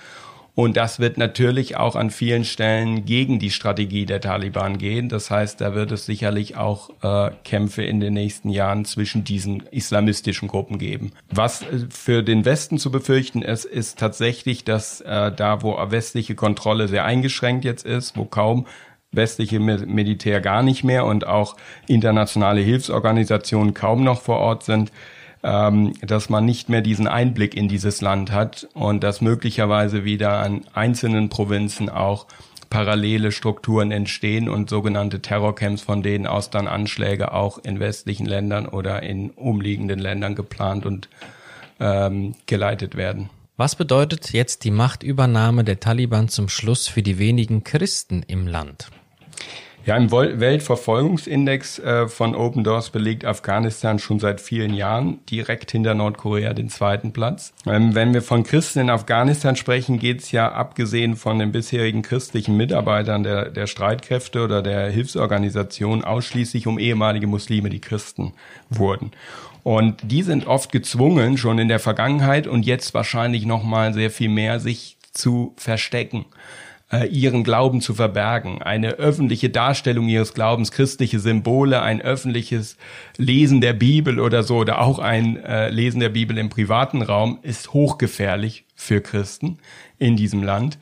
Und 0.54 0.76
das 0.76 1.00
wird 1.00 1.16
natürlich 1.16 1.76
auch 1.76 1.97
an 1.97 2.11
vielen 2.11 2.45
Stellen 2.45 3.04
gegen 3.04 3.38
die 3.38 3.50
Strategie 3.50 4.07
der 4.07 4.21
Taliban 4.21 4.78
gehen. 4.78 5.09
Das 5.09 5.30
heißt, 5.30 5.61
da 5.61 5.75
wird 5.75 5.92
es 5.92 6.07
sicherlich 6.07 6.57
auch 6.57 6.90
äh, 7.02 7.30
Kämpfe 7.45 7.83
in 7.83 8.00
den 8.00 8.14
nächsten 8.14 8.50
Jahren 8.50 8.85
zwischen 8.85 9.25
diesen 9.25 9.62
islamistischen 9.71 10.49
Gruppen 10.49 10.78
geben. 10.78 11.12
Was 11.30 11.62
äh, 11.62 11.87
für 11.90 12.23
den 12.23 12.45
Westen 12.45 12.78
zu 12.78 12.90
befürchten 12.90 13.42
ist, 13.42 13.64
ist 13.64 13.99
tatsächlich, 13.99 14.64
dass 14.64 15.00
äh, 15.00 15.33
da, 15.33 15.62
wo 15.62 15.76
westliche 15.90 16.35
Kontrolle 16.35 16.88
sehr 16.88 17.04
eingeschränkt 17.04 17.64
jetzt 17.64 17.87
ist, 17.87 18.16
wo 18.16 18.25
kaum 18.25 18.66
westliche 19.12 19.59
Militär 19.59 20.40
gar 20.40 20.62
nicht 20.62 20.85
mehr 20.85 21.04
und 21.04 21.26
auch 21.26 21.57
internationale 21.88 22.61
Hilfsorganisationen 22.61 23.75
kaum 23.75 24.04
noch 24.04 24.23
vor 24.23 24.38
Ort 24.38 24.62
sind, 24.62 24.92
ähm, 25.42 25.94
dass 26.02 26.28
man 26.28 26.44
nicht 26.44 26.68
mehr 26.68 26.82
diesen 26.82 27.06
Einblick 27.06 27.56
in 27.56 27.68
dieses 27.68 28.00
Land 28.00 28.32
hat 28.32 28.68
und 28.75 29.02
dass 29.02 29.20
möglicherweise 29.20 30.04
wieder 30.04 30.38
an 30.40 30.62
einzelnen 30.75 31.28
Provinzen 31.28 31.88
auch 31.88 32.26
parallele 32.68 33.32
Strukturen 33.32 33.90
entstehen 33.90 34.49
und 34.49 34.70
sogenannte 34.70 35.20
Terrorcamps, 35.20 35.82
von 35.82 36.02
denen 36.02 36.26
aus 36.26 36.50
dann 36.50 36.68
Anschläge 36.68 37.32
auch 37.32 37.59
in 37.59 37.80
westlichen 37.80 38.26
Ländern 38.26 38.66
oder 38.66 39.02
in 39.02 39.30
umliegenden 39.30 39.99
Ländern 39.99 40.37
geplant 40.37 40.87
und 40.87 41.09
ähm, 41.80 42.35
geleitet 42.47 42.97
werden. 42.97 43.28
Was 43.56 43.75
bedeutet 43.75 44.32
jetzt 44.32 44.64
die 44.64 44.70
Machtübernahme 44.70 45.64
der 45.64 45.80
Taliban 45.80 46.28
zum 46.28 46.49
Schluss 46.49 46.87
für 46.88 47.02
die 47.02 47.18
wenigen 47.18 47.64
Christen 47.64 48.23
im 48.26 48.47
Land? 48.47 48.90
Ja, 49.87 49.96
im 49.96 50.10
Weltverfolgungsindex 50.10 51.78
äh, 51.78 52.06
von 52.06 52.34
Open 52.34 52.64
Doors 52.64 52.90
belegt 52.90 53.25
Afghanistan 53.25 53.99
schon 53.99 54.20
seit 54.20 54.42
vielen 54.42 54.75
Jahren 54.75 55.20
direkt 55.30 55.70
hinter 55.70 55.94
Nordkorea 55.94 56.52
den 56.52 56.68
zweiten 56.68 57.12
Platz. 57.12 57.54
Ähm, 57.66 57.94
wenn 57.94 58.12
wir 58.12 58.20
von 58.20 58.42
Christen 58.44 58.80
in 58.80 58.90
Afghanistan 58.90 59.56
sprechen, 59.56 59.99
geht 59.99 60.20
es 60.20 60.32
ja 60.32 60.52
abgesehen 60.52 61.16
von 61.16 61.38
den 61.38 61.50
bisherigen 61.50 62.02
christlichen 62.02 62.58
Mitarbeitern 62.58 63.22
der, 63.22 63.49
der 63.49 63.66
Streitkräfte 63.66 64.44
oder 64.44 64.60
der 64.60 64.90
Hilfsorganisation 64.90 66.04
ausschließlich 66.04 66.66
um 66.66 66.78
ehemalige 66.78 67.26
Muslime, 67.26 67.70
die 67.70 67.80
Christen 67.80 68.34
wurden. 68.68 69.12
Und 69.62 69.96
die 70.02 70.22
sind 70.22 70.46
oft 70.46 70.72
gezwungen, 70.72 71.38
schon 71.38 71.58
in 71.58 71.68
der 71.68 71.80
Vergangenheit 71.80 72.46
und 72.46 72.66
jetzt 72.66 72.92
wahrscheinlich 72.92 73.46
noch 73.46 73.62
mal 73.62 73.94
sehr 73.94 74.10
viel 74.10 74.28
mehr, 74.28 74.60
sich 74.60 74.99
zu 75.12 75.54
verstecken 75.56 76.26
äh, 76.92 77.06
ihren 77.06 77.44
Glauben 77.44 77.80
zu 77.80 77.94
verbergen. 77.94 78.62
Eine 78.62 78.92
öffentliche 78.92 79.50
Darstellung 79.50 80.09
ihres 80.09 80.35
Glaubens, 80.35 80.73
christliche 80.73 81.20
Symbole, 81.20 81.82
ein 81.82 82.00
öffentliches 82.00 82.76
Lesen 83.16 83.61
der 83.61 83.73
Bibel 83.73 84.20
oder 84.20 84.42
so, 84.42 84.59
oder 84.59 84.80
auch 84.80 84.99
ein 84.99 85.37
äh, 85.37 85.70
Lesen 85.70 86.00
der 86.00 86.09
Bibel 86.09 86.37
im 86.38 86.49
privaten 86.49 87.02
Raum 87.02 87.38
ist 87.42 87.73
hochgefährlich 87.73 88.64
für 88.75 89.00
Christen 89.00 89.59
in 89.99 90.16
diesem 90.16 90.42
Land. 90.42 90.78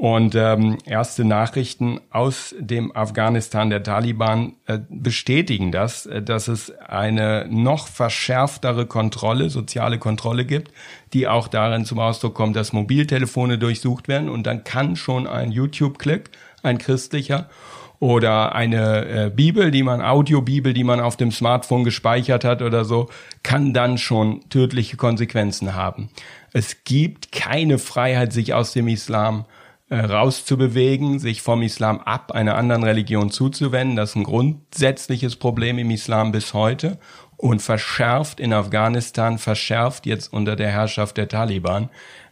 Und 0.00 0.34
ähm, 0.34 0.78
erste 0.86 1.26
Nachrichten 1.26 2.00
aus 2.08 2.54
dem 2.58 2.96
Afghanistan 2.96 3.68
der 3.68 3.82
Taliban 3.82 4.54
äh, 4.64 4.78
bestätigen 4.88 5.72
das, 5.72 6.06
äh, 6.06 6.22
dass 6.22 6.48
es 6.48 6.70
eine 6.78 7.46
noch 7.50 7.86
verschärftere 7.86 8.86
Kontrolle, 8.86 9.50
soziale 9.50 9.98
Kontrolle 9.98 10.46
gibt, 10.46 10.72
die 11.12 11.28
auch 11.28 11.48
darin 11.48 11.84
zum 11.84 11.98
Ausdruck 11.98 12.32
kommt, 12.32 12.56
dass 12.56 12.72
Mobiltelefone 12.72 13.58
durchsucht 13.58 14.08
werden 14.08 14.30
und 14.30 14.46
dann 14.46 14.64
kann 14.64 14.96
schon 14.96 15.26
ein 15.26 15.52
YouTube-Click, 15.52 16.30
ein 16.62 16.78
christlicher, 16.78 17.50
oder 17.98 18.54
eine 18.54 19.26
äh, 19.26 19.30
Bibel, 19.30 19.70
die 19.70 19.82
man, 19.82 20.00
Audiobibel, 20.00 20.72
die 20.72 20.84
man 20.84 21.00
auf 21.00 21.18
dem 21.18 21.30
Smartphone 21.30 21.84
gespeichert 21.84 22.44
hat 22.44 22.62
oder 22.62 22.86
so, 22.86 23.10
kann 23.42 23.74
dann 23.74 23.98
schon 23.98 24.48
tödliche 24.48 24.96
Konsequenzen 24.96 25.74
haben. 25.74 26.08
Es 26.54 26.84
gibt 26.84 27.32
keine 27.32 27.78
Freiheit, 27.78 28.32
sich 28.32 28.54
aus 28.54 28.72
dem 28.72 28.88
Islam 28.88 29.44
rauszubewegen, 29.90 31.18
sich 31.18 31.42
vom 31.42 31.62
Islam 31.62 32.00
ab 32.00 32.32
einer 32.32 32.56
anderen 32.56 32.84
Religion 32.84 33.30
zuzuwenden. 33.30 33.96
Das 33.96 34.10
ist 34.10 34.16
ein 34.16 34.24
grundsätzliches 34.24 35.36
Problem 35.36 35.78
im 35.78 35.90
Islam 35.90 36.32
bis 36.32 36.54
heute 36.54 36.98
und 37.36 37.60
verschärft 37.60 38.38
in 38.38 38.52
Afghanistan, 38.52 39.38
verschärft 39.38 40.06
jetzt 40.06 40.32
unter 40.32 40.56
der 40.56 40.70
Herrschaft 40.70 41.16
der 41.16 41.28
Taliban. 41.28 41.90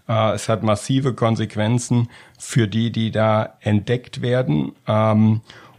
Äh, 0.08 0.34
es 0.34 0.48
hat 0.48 0.62
massive 0.62 1.14
Konsequenzen 1.14 2.08
für 2.38 2.68
die, 2.68 2.92
die 2.92 3.10
da 3.10 3.56
entdeckt 3.60 4.22
werden. 4.22 4.72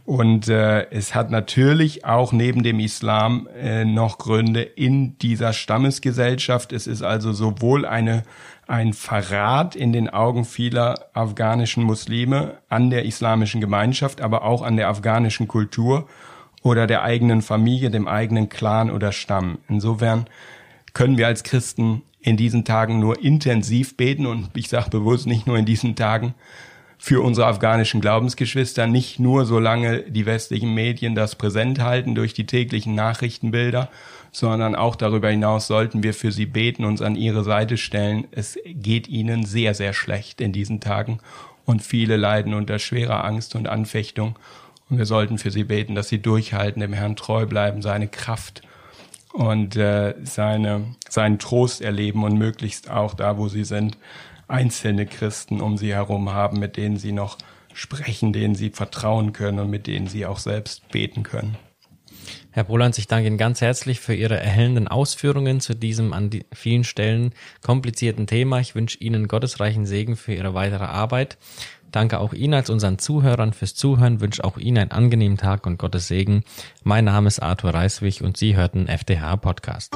Und 0.09 0.47
äh, 0.47 0.89
es 0.89 1.13
hat 1.13 1.29
natürlich 1.29 2.03
auch 2.03 2.31
neben 2.31 2.63
dem 2.63 2.79
Islam 2.79 3.47
äh, 3.55 3.85
noch 3.85 4.17
Gründe 4.17 4.63
in 4.63 5.19
dieser 5.19 5.53
Stammesgesellschaft. 5.53 6.73
Es 6.73 6.87
ist 6.87 7.03
also 7.03 7.31
sowohl 7.31 7.85
eine 7.85 8.23
ein 8.65 8.93
Verrat 8.93 9.75
in 9.75 9.93
den 9.93 10.09
Augen 10.09 10.45
vieler 10.45 11.09
afghanischen 11.13 11.83
Muslime 11.83 12.57
an 12.69 12.89
der 12.89 13.05
islamischen 13.05 13.61
Gemeinschaft, 13.61 14.19
aber 14.19 14.45
auch 14.45 14.63
an 14.63 14.77
der 14.77 14.87
afghanischen 14.87 15.47
Kultur 15.47 16.09
oder 16.63 16.87
der 16.87 17.03
eigenen 17.03 17.43
Familie, 17.43 17.91
dem 17.91 18.07
eigenen 18.07 18.49
Clan 18.49 18.89
oder 18.89 19.11
Stamm. 19.11 19.59
Insofern 19.67 20.25
können 20.93 21.19
wir 21.19 21.27
als 21.27 21.43
Christen 21.43 22.01
in 22.19 22.35
diesen 22.35 22.65
Tagen 22.65 22.99
nur 22.99 23.21
intensiv 23.21 23.95
beten 23.95 24.25
und 24.25 24.49
ich 24.57 24.69
sage 24.69 24.89
bewusst 24.89 25.27
nicht 25.27 25.45
nur 25.45 25.59
in 25.59 25.65
diesen 25.65 25.95
Tagen 25.95 26.33
für 27.01 27.21
unsere 27.21 27.47
afghanischen 27.47 28.01
Glaubensgeschwister, 28.01 28.85
nicht 28.85 29.19
nur 29.19 29.45
solange 29.45 30.01
die 30.03 30.25
westlichen 30.25 30.73
Medien 30.73 31.15
das 31.15 31.35
präsent 31.35 31.79
halten 31.79 32.13
durch 32.13 32.33
die 32.33 32.45
täglichen 32.45 32.93
Nachrichtenbilder, 32.93 33.89
sondern 34.33 34.75
auch 34.75 34.97
darüber 34.97 35.29
hinaus 35.29 35.67
sollten 35.67 36.03
wir 36.03 36.13
für 36.13 36.33
sie 36.33 36.45
beten, 36.45 36.83
uns 36.83 37.01
an 37.01 37.15
ihre 37.15 37.45
Seite 37.45 37.77
stellen. 37.77 38.27
Es 38.31 38.59
geht 38.65 39.07
ihnen 39.07 39.45
sehr, 39.45 39.73
sehr 39.73 39.93
schlecht 39.93 40.41
in 40.41 40.51
diesen 40.51 40.81
Tagen 40.81 41.19
und 41.65 41.81
viele 41.81 42.17
leiden 42.17 42.53
unter 42.53 42.79
schwerer 42.79 43.23
Angst 43.23 43.55
und 43.55 43.69
Anfechtung. 43.69 44.37
Und 44.89 44.97
wir 44.97 45.05
sollten 45.05 45.37
für 45.37 45.51
sie 45.51 45.63
beten, 45.63 45.95
dass 45.95 46.09
sie 46.09 46.21
durchhalten, 46.21 46.81
dem 46.81 46.93
Herrn 46.93 47.15
treu 47.15 47.45
bleiben, 47.45 47.81
seine 47.81 48.09
Kraft 48.09 48.61
und 49.31 49.77
äh, 49.77 50.15
seine, 50.23 50.95
seinen 51.07 51.39
Trost 51.39 51.81
erleben 51.81 52.23
und 52.23 52.37
möglichst 52.37 52.89
auch 52.89 53.13
da, 53.13 53.37
wo 53.37 53.47
sie 53.47 53.63
sind, 53.63 53.97
einzelne 54.49 55.05
Christen 55.05 55.61
um 55.61 55.77
sie 55.77 55.93
herum 55.93 56.33
haben, 56.33 56.59
mit 56.59 56.77
denen 56.77 56.97
sie 56.97 57.11
noch 57.11 57.37
sprechen, 57.73 58.33
denen 58.33 58.55
sie 58.55 58.71
vertrauen 58.71 59.33
können 59.33 59.59
und 59.59 59.69
mit 59.69 59.87
denen 59.87 60.07
sie 60.07 60.25
auch 60.25 60.39
selbst 60.39 60.89
beten 60.89 61.23
können. 61.23 61.57
Herr 62.51 62.63
Bolanz, 62.63 62.97
ich 62.97 63.07
danke 63.07 63.27
Ihnen 63.27 63.37
ganz 63.37 63.61
herzlich 63.61 63.99
für 63.99 64.15
Ihre 64.15 64.39
erhellenden 64.39 64.87
Ausführungen 64.87 65.59
zu 65.59 65.75
diesem 65.75 66.13
an 66.13 66.31
vielen 66.51 66.83
Stellen 66.83 67.33
komplizierten 67.61 68.27
Thema. 68.27 68.59
Ich 68.59 68.75
wünsche 68.75 68.97
Ihnen 68.97 69.27
gottesreichen 69.27 69.85
Segen 69.85 70.15
für 70.15 70.33
Ihre 70.33 70.55
weitere 70.55 70.85
Arbeit. 70.85 71.37
Danke 71.91 72.19
auch 72.19 72.33
Ihnen 72.33 72.55
als 72.55 72.69
unseren 72.69 72.97
Zuhörern 72.97 73.53
fürs 73.53 73.75
Zuhören, 73.75 74.19
wünsche 74.19 74.43
auch 74.43 74.57
Ihnen 74.57 74.77
einen 74.79 74.91
angenehmen 74.91 75.37
Tag 75.37 75.65
und 75.65 75.77
Gottes 75.77 76.07
Segen. 76.07 76.43
Mein 76.83 77.05
Name 77.05 77.27
ist 77.27 77.39
Arthur 77.39 77.73
Reiswig 77.73 78.21
und 78.21 78.37
Sie 78.37 78.55
hörten 78.55 78.87
FDH 78.87 79.37
Podcast. 79.37 79.95